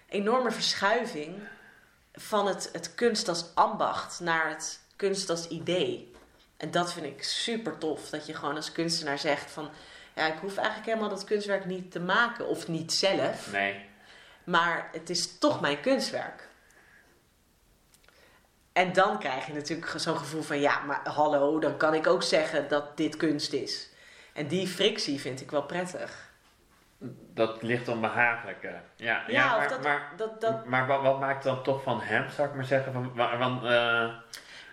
[0.08, 1.38] enorme verschuiving
[2.12, 6.12] van het, het kunst als ambacht naar het kunst als idee.
[6.56, 8.08] En dat vind ik super tof.
[8.08, 9.70] Dat je gewoon als kunstenaar zegt van...
[10.14, 12.46] Ja, ik hoef eigenlijk helemaal dat kunstwerk niet te maken.
[12.46, 13.52] Of niet zelf.
[13.52, 13.88] Nee.
[14.44, 16.48] Maar het is toch mijn kunstwerk.
[18.72, 22.22] En dan krijg je natuurlijk zo'n gevoel van ja, maar hallo, dan kan ik ook
[22.22, 23.89] zeggen dat dit kunst is.
[24.32, 26.28] En die frictie vind ik wel prettig.
[27.34, 28.68] Dat ligt onbehagelijke.
[28.68, 32.00] Ja, ja, Ja, maar, dat, maar, dat, dat, maar wat, wat maakt dan toch van
[32.00, 32.92] hem, zou ik maar zeggen?
[32.92, 34.08] Van, van, eh,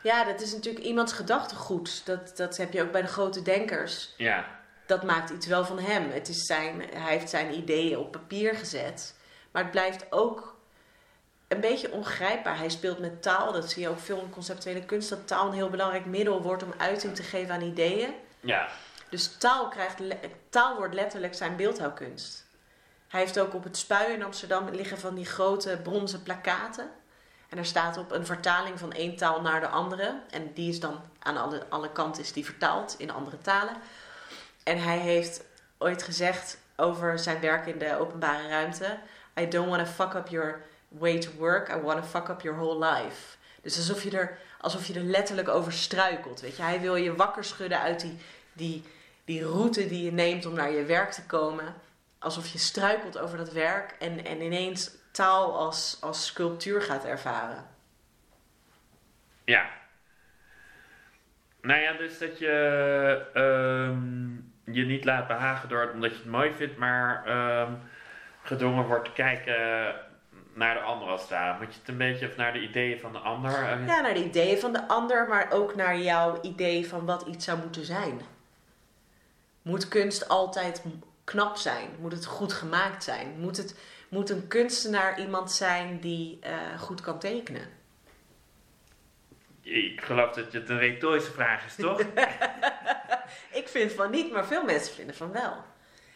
[0.03, 2.05] ja, dat is natuurlijk iemands gedachtegoed.
[2.05, 4.13] Dat, dat heb je ook bij de grote denkers.
[4.17, 4.45] ja,
[4.85, 6.11] Dat maakt iets wel van hem.
[6.11, 9.15] Het is zijn, hij heeft zijn ideeën op papier gezet.
[9.51, 10.55] Maar het blijft ook
[11.47, 12.57] een beetje ongrijpbaar.
[12.57, 13.51] Hij speelt met taal.
[13.51, 15.09] Dat zie je ook veel in conceptuele kunst.
[15.09, 18.13] Dat taal een heel belangrijk middel wordt om uiting te geven aan ideeën.
[18.39, 18.67] ja,
[19.09, 20.01] Dus taal, krijgt,
[20.49, 22.45] taal wordt letterlijk zijn beeldhouwkunst.
[23.07, 26.89] Hij heeft ook op het Spui in Amsterdam liggen van die grote bronzen plakaten.
[27.49, 30.21] En daar staat op een vertaling van één taal naar de andere.
[30.29, 33.75] En die is dan aan alle, alle kanten is die vertaald in andere talen.
[34.63, 35.43] En hij heeft
[35.77, 38.97] ooit gezegd over zijn werk in de openbare ruimte:
[39.39, 41.69] I don't want to fuck up your way to work.
[41.69, 43.35] I want to fuck up your whole life.
[43.61, 46.39] Dus alsof je er, alsof je er letterlijk over struikelt.
[46.39, 46.63] Weet je?
[46.63, 48.17] Hij wil je wakker schudden uit die,
[48.53, 48.83] die,
[49.27, 51.73] die route die je neemt om naar je werk te komen.
[52.19, 57.65] Alsof je struikelt over dat werk en, en ineens taal als, als sculptuur gaat ervaren.
[59.45, 59.65] ja.
[61.61, 62.55] Nou ja, dus dat je
[63.33, 67.71] ehm, je niet laat behagen door het omdat je het mooi vindt, maar ehm,
[68.43, 69.55] gedwongen wordt te kijken
[70.53, 71.57] naar de ander als daar.
[71.59, 73.51] Moet je het een beetje of naar de ideeën van de ander?
[73.51, 77.45] Ja, naar de ideeën van de ander, maar ook naar jouw idee van wat iets
[77.45, 78.21] zou moeten zijn.
[79.67, 80.83] Moet kunst altijd
[81.23, 81.89] knap zijn?
[81.99, 83.39] Moet het goed gemaakt zijn?
[83.39, 83.75] Moet, het,
[84.09, 87.69] moet een kunstenaar iemand zijn die eh, goed kan tekenen?
[89.61, 91.99] Ik geloof dat het een retorische vraag is, toch?
[93.61, 95.63] Ik vind van niet, maar veel mensen vinden van wel.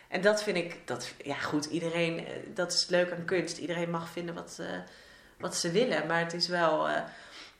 [0.07, 3.57] En dat vind ik, dat, ja goed, iedereen, eh, dat is leuk aan kunst.
[3.57, 4.79] Iedereen mag vinden wat, eh,
[5.37, 6.87] wat ze willen, maar het is wel,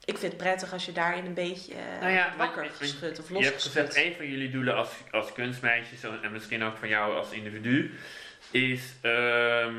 [0.04, 3.28] ik vind het prettig als je daarin een beetje eh, Nou ja, wakker geschud of
[3.28, 7.16] Je hebt gezegd, een van jullie doelen als, als kunstmeisjes en misschien ook van jou
[7.16, 7.94] als individu,
[8.50, 9.74] is ehm,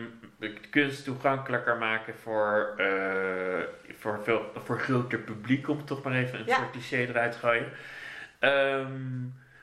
[0.69, 6.45] kunst toegankelijker maken voor, eh, voor, veel, voor groter publiek, om toch maar even een
[6.45, 6.55] Ja.
[6.55, 7.71] soort cliché eruit te gooien.
[8.39, 9.21] Ehm,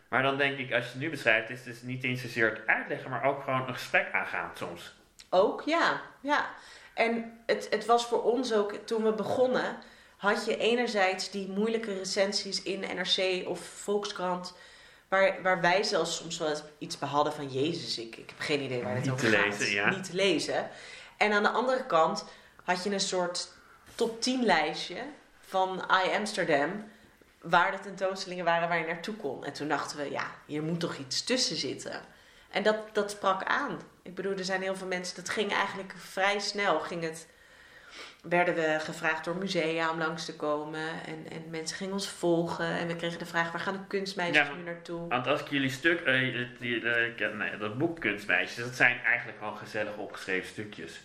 [0.09, 2.51] maar dan denk ik, als je het nu beschrijft, is het dus niet eens zozeer
[2.51, 4.95] het uitleggen, maar ook gewoon een gesprek aangaan soms.
[5.31, 6.01] Ook, ja.
[6.21, 6.51] ja.
[6.95, 9.77] En het, het was voor ons ook, toen we begonnen,
[10.21, 14.55] had je enerzijds die moeilijke recensies in NRC of Volkskrant,
[15.09, 18.61] waar, waar wij zelfs soms wel iets bij hadden van Jezus, ik, ik heb geen
[18.61, 19.59] idee waar het over gaat.
[19.59, 19.91] lezen, ja.
[19.91, 20.71] Niet te lezen.
[21.17, 22.25] En aan de andere kant
[22.65, 23.53] had je een soort
[23.95, 25.03] top 10 lijstje
[25.41, 26.91] van I Amsterdam,
[27.41, 29.45] waar de tentoonstellingen waren waar je naartoe kon.
[29.45, 32.01] En toen dachten we, ja, hier moet toch iets tussen zitten.
[32.51, 33.81] En dat, dat sprak aan.
[34.03, 36.81] Ik bedoel, er zijn heel veel mensen, dat ging eigenlijk vrij snel.
[36.81, 37.27] Ging het,
[38.23, 40.81] werden we gevraagd door musea om langs te komen.
[41.07, 42.65] En, en mensen gingen ons volgen.
[42.67, 45.09] En we kregen de vraag, waar gaan de kunstmeisjes Ja, nu naartoe?
[45.09, 49.39] Want als ik jullie stuk, eh, die, eh, nee, dat boek Kunstmeisjes, dat zijn eigenlijk
[49.39, 51.01] gewoon gezellig opgeschreven stukjes.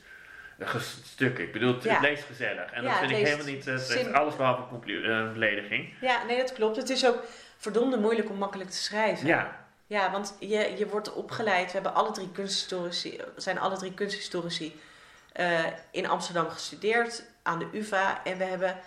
[0.58, 1.44] Eh, ges- stukken.
[1.44, 2.00] Ik bedoel, het, Ja.
[2.00, 2.72] leest gezellig.
[2.72, 5.94] En Ja, dat vind ik helemaal niet, het heeft alles behalve eh, belediging.
[6.02, 6.76] Ja, nee, dat klopt.
[6.76, 7.24] Het is ook
[7.58, 9.28] verdomde moeilijk om makkelijk te schrijven.
[9.28, 11.66] Ja, Ja, want je, je wordt opgeleid.
[11.66, 14.80] We hebben alle drie kunsthistorici, zijn alle drie kunsthistorici
[15.36, 18.24] eh, in Amsterdam gestudeerd aan de UvA.
[18.24, 18.78] En we hebben,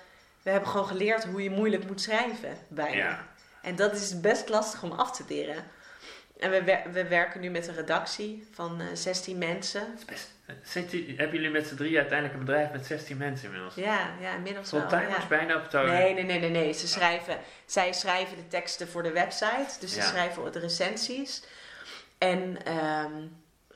[0.43, 2.97] we hebben gewoon geleerd hoe je moeilijk moet schrijven, bijna.
[2.97, 3.27] ja.
[3.63, 5.65] En dat is best lastig om af te leren.
[6.39, 9.99] En we, we werken nu met een redactie van eh 16 mensen.
[10.93, 13.75] U- hebben jullie met z'n drie uiteindelijk een bedrijf met 16 mensen inmiddels?
[13.75, 14.81] Ja, ja inmiddels wel.
[14.81, 15.29] Fulltimers ja.
[15.29, 16.73] bijna op het Nee, nee, nee, nee, nee.
[16.73, 19.81] Ze schrijven, zij schrijven de teksten voor de website.
[19.81, 21.43] Dus ze schrijven de recensies.
[22.19, 23.27] En ehm,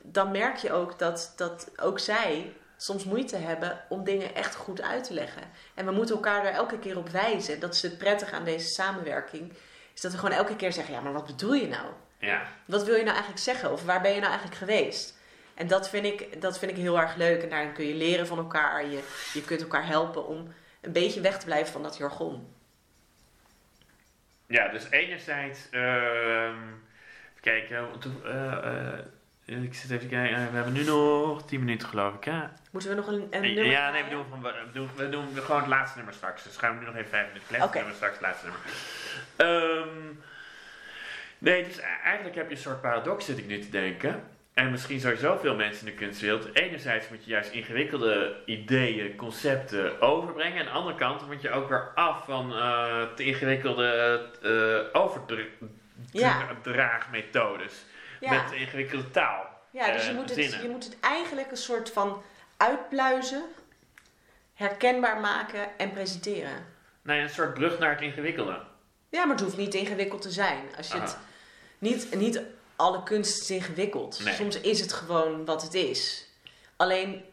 [0.01, 2.53] dan merk je ook dat, dat ook zij
[2.83, 5.43] soms moeite hebben om dingen echt goed uit te leggen.
[5.73, 7.59] En we moeten elkaar daar elke keer op wijzen.
[7.59, 9.53] Dat is het prettige aan deze samenwerking.
[9.93, 11.85] Is dat we gewoon elke keer zeggen, ja, maar wat bedoel je nou?
[12.17, 12.47] Ja.
[12.65, 13.71] Wat wil je nou eigenlijk zeggen?
[13.71, 15.17] Of waar ben je nou eigenlijk geweest?
[15.53, 17.43] En dat vind ik, dat vind ik heel erg leuk.
[17.43, 18.85] En daarin kun je leren van elkaar.
[18.85, 18.99] Je,
[19.33, 22.55] je kunt elkaar helpen om een beetje weg te blijven van dat jargon.
[24.47, 26.83] ja, dus enerzijds, even
[27.39, 28.99] kijken, want toen, eh, eh,
[29.45, 32.39] ik zit even kijken, eh, we hebben nu nog 10 minuten geloof ik, hè?
[32.71, 35.25] Moeten we nog een, een Ja, nummer nee, we doen, van- we, doen, we doen
[35.35, 36.43] gewoon het laatste nummer straks.
[36.43, 37.67] Dus gaan we nu nog even vijf minuten kletsen.
[37.69, 37.77] Oké.
[37.79, 38.61] Dan hebben we straks het laatste nummer.
[39.35, 40.15] Ehm,
[41.37, 44.23] nee, dus e- eigenlijk heb je een soort paradox, zit ik nu te denken.
[44.53, 46.49] En misschien sowieso veel mensen in de kunstwereld.
[46.55, 50.53] Enerzijds moet je juist ingewikkelde ideeën, concepten overbrengen.
[50.59, 55.01] En aan de andere kant moet je ook weer af van eh, te ingewikkelde uh,
[56.11, 56.41] Ja.
[56.49, 57.85] overdraagmethodes.
[58.29, 59.45] Met ingewikkelde taal.
[59.71, 62.21] ja dus je eh, moet, het, je moet het eigenlijk een soort van
[62.57, 63.43] uitpluizen,
[64.53, 66.65] herkenbaar maken en presenteren.
[67.03, 68.61] Ja, een soort brug naar het ingewikkelde.
[69.09, 70.75] Ja, maar het hoeft niet ingewikkeld te zijn.
[70.77, 71.17] Als je het,
[71.77, 72.41] niet, niet
[72.75, 74.19] alle kunst is ingewikkeld.
[74.23, 74.33] Nee.
[74.33, 76.27] Soms is het gewoon wat het is.
[76.75, 77.25] Alleen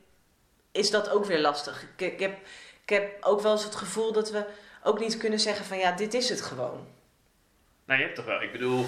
[0.73, 1.83] is dat ook weer lastig.
[1.83, 2.39] Ik, ik, heb,
[2.83, 4.45] ik heb ook wel eens het gevoel dat we
[4.83, 6.87] ook niet kunnen zeggen van ja, dit is het gewoon.
[7.85, 8.87] Nou, je hebt toch wel, ik bedoel,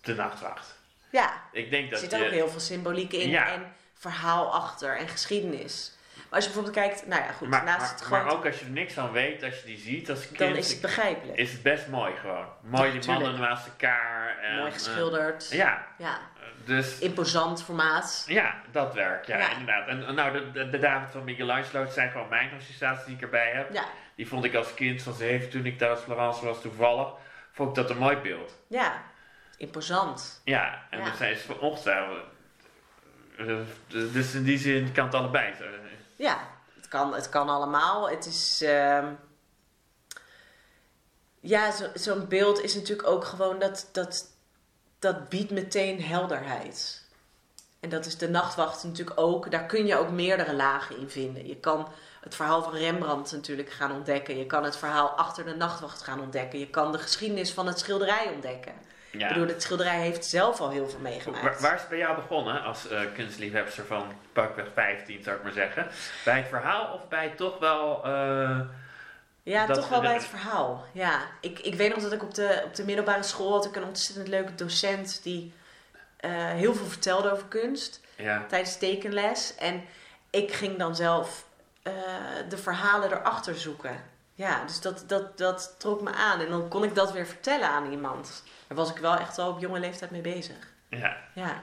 [0.00, 0.78] de nachtwacht.
[1.10, 2.24] Ja, Ik denk er dat zit je...
[2.24, 3.52] ook heel veel symboliek in Ja.
[3.52, 5.92] en verhaal achter en geschiedenis.
[6.30, 8.46] Maar als je bijvoorbeeld kijkt, nou ja goed, maar, naast maar, het maar gewoon, ook
[8.46, 10.80] als je er niks van weet, als je die ziet als kind, dan is het
[10.80, 11.38] begrijpelijk.
[11.38, 12.46] is het best mooi gewoon.
[12.62, 13.22] Mooi Ja, die tuurlijk.
[13.24, 14.38] mannen naast elkaar.
[14.38, 15.48] En, Mooi geschilderd.
[15.50, 16.18] eh, ja, ja,
[16.64, 18.24] dus imposant formaat.
[18.26, 19.26] ja, dat werkt.
[19.26, 19.50] Ja, Ja.
[19.50, 19.88] inderdaad.
[19.88, 23.50] En nou, de, de, de David van Michelangelo, zijn gewoon mijn associaties die ik erbij
[23.50, 23.72] heb.
[23.72, 27.08] Ja, Die vond ik als kind van zeven, toen ik thuis in Florence was toevallig,
[27.52, 28.58] vond ik dat een mooi beeld.
[28.68, 29.02] ja,
[29.56, 30.40] imposant.
[30.44, 31.04] Ja, en Ja.
[31.04, 32.18] dan zijn ze ongetwijfeld.
[33.38, 33.46] eh,
[34.12, 35.70] Dus in die zin kan het allebei zijn.
[36.20, 38.10] Ja, het kan, het kan allemaal.
[38.10, 38.62] Het is.
[38.62, 39.12] ehm,
[41.40, 44.28] ja, zo- zo'n beeld is natuurlijk ook gewoon dat, dat.
[44.98, 47.04] Dat biedt meteen helderheid.
[47.80, 49.50] En dat is de nachtwacht natuurlijk ook.
[49.50, 51.46] Daar kun je ook meerdere lagen in vinden.
[51.46, 51.88] Je kan
[52.20, 54.36] het verhaal van Rembrandt natuurlijk gaan ontdekken.
[54.38, 56.58] Je kan het verhaal achter de nachtwacht gaan ontdekken.
[56.58, 58.74] Je kan de geschiedenis van het schilderij ontdekken.
[59.12, 59.28] Ja.
[59.28, 61.60] Ik bedoel, het schilderij heeft zelf al heel veel Waar, meegemaakt.
[61.60, 65.52] waar is het bij jou begonnen als eh kunstliefhebster van pakweg 15, zou ik maar
[65.52, 65.86] zeggen?
[66.24, 68.04] Bij het verhaal of bij toch wel.
[68.04, 68.60] eh,
[69.42, 70.84] Ja, Dat toch wel we bij het verhaal.
[70.92, 73.76] Ja, ik, ik weet nog dat ik op de, op de middelbare school had ik
[73.76, 75.52] een ontzettend leuke docent die
[76.16, 78.44] eh, heel veel vertelde over kunst ja.
[78.48, 79.54] tijdens tekenles.
[79.54, 79.84] En
[80.30, 81.44] ik ging dan zelf
[82.48, 84.02] de verhalen erachter zoeken.
[84.40, 86.40] Ja, dus dat, dat, dat trok me aan.
[86.40, 88.44] En dan kon ik dat weer vertellen aan iemand.
[88.66, 90.72] Daar was ik wel echt al op jonge leeftijd mee bezig.
[90.88, 91.16] ja.
[91.34, 91.62] Ja,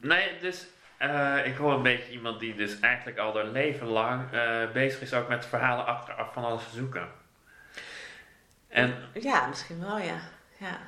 [0.00, 4.32] Nee, dus eh, ik hoor een beetje iemand die dus eigenlijk al haar leven lang
[4.32, 7.08] eh, bezig is ook met verhalen achteraf van alles zoeken.
[8.68, 10.20] En, ja misschien wel, ja.
[10.58, 10.78] ja.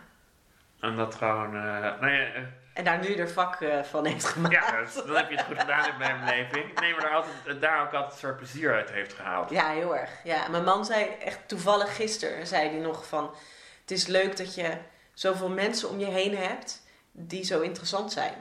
[0.80, 2.42] en dat gewoon, nou ja, eh,
[2.72, 4.54] En daar nu er vak eh, van heeft gemaakt.
[4.54, 6.70] ja, dus dan heb je het goed gedaan in mijn beleving.
[6.70, 9.50] Ik neem er altijd, daar ook altijd een soort plezier uit heeft gehaald.
[9.50, 10.10] Ja, heel erg.
[10.24, 13.34] Ja, mijn man zei echt toevallig gisteren, zei hij nog van...
[13.80, 14.70] Het is leuk dat je
[15.14, 18.34] zoveel mensen om je heen hebt die zo interessant zijn.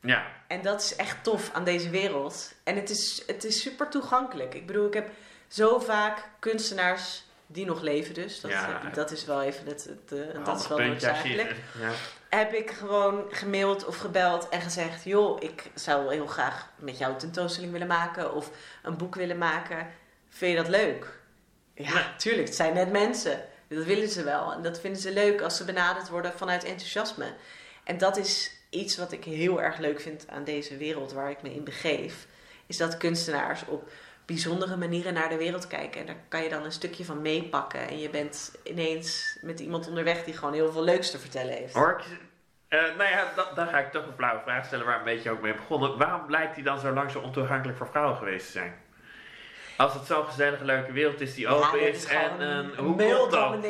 [0.00, 2.52] Ja, En dat is echt tof aan deze wereld.
[2.64, 4.54] En het is, het is super toegankelijk.
[4.54, 5.08] Ik bedoel, ik heb
[5.48, 8.40] zo vaak kunstenaars die nog leven dus.
[8.40, 8.80] Dat, Ja.
[8.94, 11.54] dat is wel even het, het, eh, dat is wel je- noodzakelijk.
[11.80, 11.90] Ja.
[12.36, 15.04] Heb ik gewoon gemaild of gebeld en gezegd...
[15.04, 18.34] joh, ik zou heel graag met jou een tentoonstelling willen maken...
[18.34, 18.50] of
[18.82, 19.86] een boek willen maken.
[20.28, 21.20] Vind je dat leuk?
[21.74, 22.46] Ja, tuurlijk.
[22.46, 23.44] Het zijn net mensen.
[23.68, 24.52] Dat willen ze wel.
[24.52, 27.34] En dat vinden ze leuk als ze benaderd worden vanuit enthousiasme.
[27.84, 31.42] En dat is iets wat ik heel erg leuk vind aan deze wereld waar ik
[31.42, 32.26] me in begeef.
[32.66, 33.90] Is dat kunstenaars op
[34.26, 36.00] bijzondere manieren naar de wereld kijken.
[36.00, 37.88] En daar kan je dan een stukje van meepakken.
[37.88, 41.74] En je bent ineens met iemand onderweg die gewoon heel veel leuks te vertellen heeft.
[41.74, 42.02] Hoor
[42.68, 45.30] eh, nou ja, da- dan ga ik toch een flauwe vraag stellen waar een beetje
[45.30, 45.98] ook mee begonnen.
[45.98, 48.74] Waarom blijkt die dan zo lang zo ontoegankelijk voor vrouwen geweest te zijn?
[49.76, 53.30] Als het zo'n gezellige, leuke wereld is die open is, en een hoe male komt
[53.30, 53.60] dat?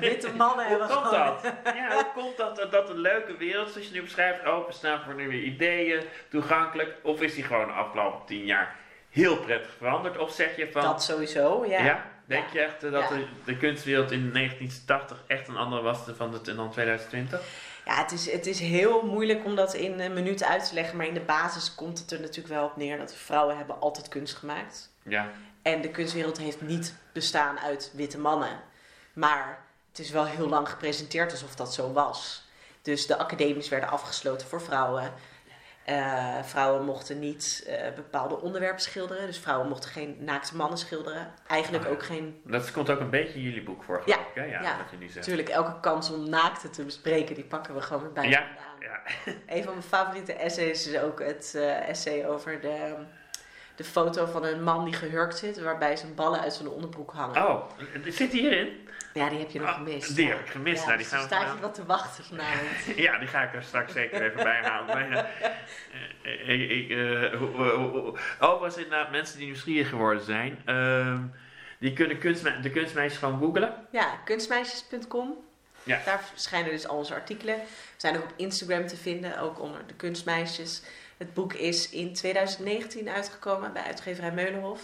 [0.00, 1.36] Witte mannen Hoe hebben komt gewoon...
[1.42, 1.52] dat?
[1.74, 5.14] Ja, hoe komt dat, dat- dat een leuke wereld, zoals je nu beschrijft, openstaan voor
[5.14, 6.94] nieuwe ideeën, toegankelijk?
[7.02, 8.76] Of is die gewoon de afgelopen tien jaar
[9.10, 10.18] heel prettig veranderd?
[10.18, 11.84] Of zeg je van, Dat sowieso, ja.
[11.84, 12.52] ja, denk Ja.
[12.52, 13.08] je echt eh, dat Ja.
[13.16, 17.40] de, de kunstwereld in 1980 echt een andere was dan het, dan 2020?
[17.84, 20.96] Ja, het is, het is heel moeilijk om dat in een minuut uit te leggen.
[20.96, 24.08] Maar in de basis komt het er natuurlijk wel op neer dat vrouwen hebben altijd
[24.08, 24.90] kunst gemaakt.
[25.02, 25.30] Ja,
[25.62, 28.60] En de kunstwereld heeft niet bestaan uit witte mannen.
[29.12, 32.46] Maar het is wel heel lang gepresenteerd alsof dat zo was.
[32.82, 35.12] Dus de academies werden afgesloten voor vrouwen.
[35.88, 39.26] Eh, vrouwen mochten niet eh, bepaalde onderwerpen schilderen.
[39.26, 41.32] Dus vrouwen mochten geen naakte mannen schilderen.
[41.46, 41.96] Eigenlijk Ah, ja.
[41.96, 44.18] ook geen dat komt ook een beetje in jullie boek voor, Ja?
[44.34, 44.60] Ja, ja.
[44.62, 45.14] wat.
[45.14, 48.46] Natuurlijk, elke kans om naakte te bespreken, die pakken we gewoon weer bij Ja,
[48.80, 49.00] ja.
[49.56, 52.94] Een van mijn favoriete essays is ook het eh, essay over de,
[53.76, 57.46] de foto van een man die gehurkt zit, waarbij zijn ballen uit zijn onderbroek hangen.
[57.46, 57.70] Oh,
[58.04, 58.88] zit die hierin?
[59.14, 60.16] Ja, die heb je nog Oh, gemist.
[60.16, 60.34] die ja.
[60.36, 60.80] heb ik gemist.
[60.80, 62.68] Ja, Nou, die dus gaan we staat je wat te wachten vanavond.
[63.06, 64.86] Ja, die ga ik er straks zeker even bij halen.
[64.86, 65.30] Maar,
[66.22, 71.20] eh, ik, ik, eh, hoe- hoe- hoe- Overigens, inderdaad, mensen die nieuwsgierig geworden zijn, ehm,
[71.78, 73.86] die kunnen kunstme- de kunstmeisjes gewoon googlen.
[73.90, 75.34] Ja, kunstmeisjes.com.
[75.82, 76.00] Ja.
[76.04, 77.56] Daar verschijnen dus al onze artikelen.
[77.56, 77.62] We
[77.96, 80.82] zijn ook op Instagram te vinden, ook onder de kunstmeisjes.
[81.16, 84.80] Het boek is in 2019 uitgekomen bij uitgeverij Meulenhof.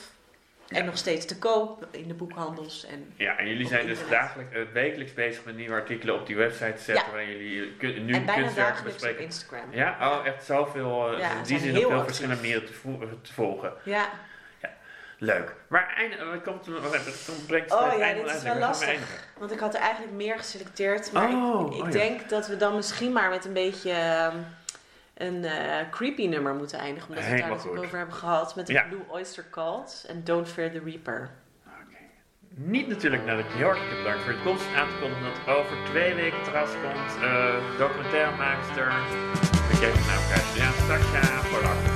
[0.74, 2.86] En nog steeds te koop in de boekhandels.
[2.86, 6.36] En Ja, en jullie zijn dus dagelijks, eh, wekelijks bezig met nieuwe artikelen op die
[6.36, 9.24] website te zetten, waarin jullie kun- nu en bijna kunstwerken dagelijks op bespreken.
[9.24, 9.72] Instagram.
[9.72, 13.08] Ja, oh, echt zoveel, eh, Ja, in die zin op heel verschillende manieren te, vo-
[13.22, 13.72] te volgen.
[13.84, 14.08] Ja,
[15.18, 15.54] Leuk.
[15.68, 15.80] We?
[16.44, 19.00] Komt, wat komt, brengt Oh ja, dit is wel lastig.
[19.38, 21.12] Want ik had er eigenlijk meer geselecteerd.
[21.12, 21.92] Maar Oh, ik, ik oh ja.
[21.92, 24.36] denk dat we dan misschien maar met een beetje ehm,
[25.14, 27.08] een eh, creepy nummer moeten eindigen.
[27.08, 27.84] Omdat we het daar natuurlijk goed.
[27.86, 28.56] over hebben gehad.
[28.56, 28.82] Met de Ja.
[28.88, 31.30] Blue Oyster Cult en Don't Fear the Reaper.
[31.66, 31.96] Oké.
[32.48, 35.76] Niet natuurlijk nadat ik heel hartelijk bedankt voor je komst aan te kondigen dat over
[35.84, 37.22] twee weken terras komt.
[37.22, 38.86] eh documentairemaakster.
[39.70, 40.44] We kijken naar elkaar.
[40.56, 41.93] Ja, Sascha Polak.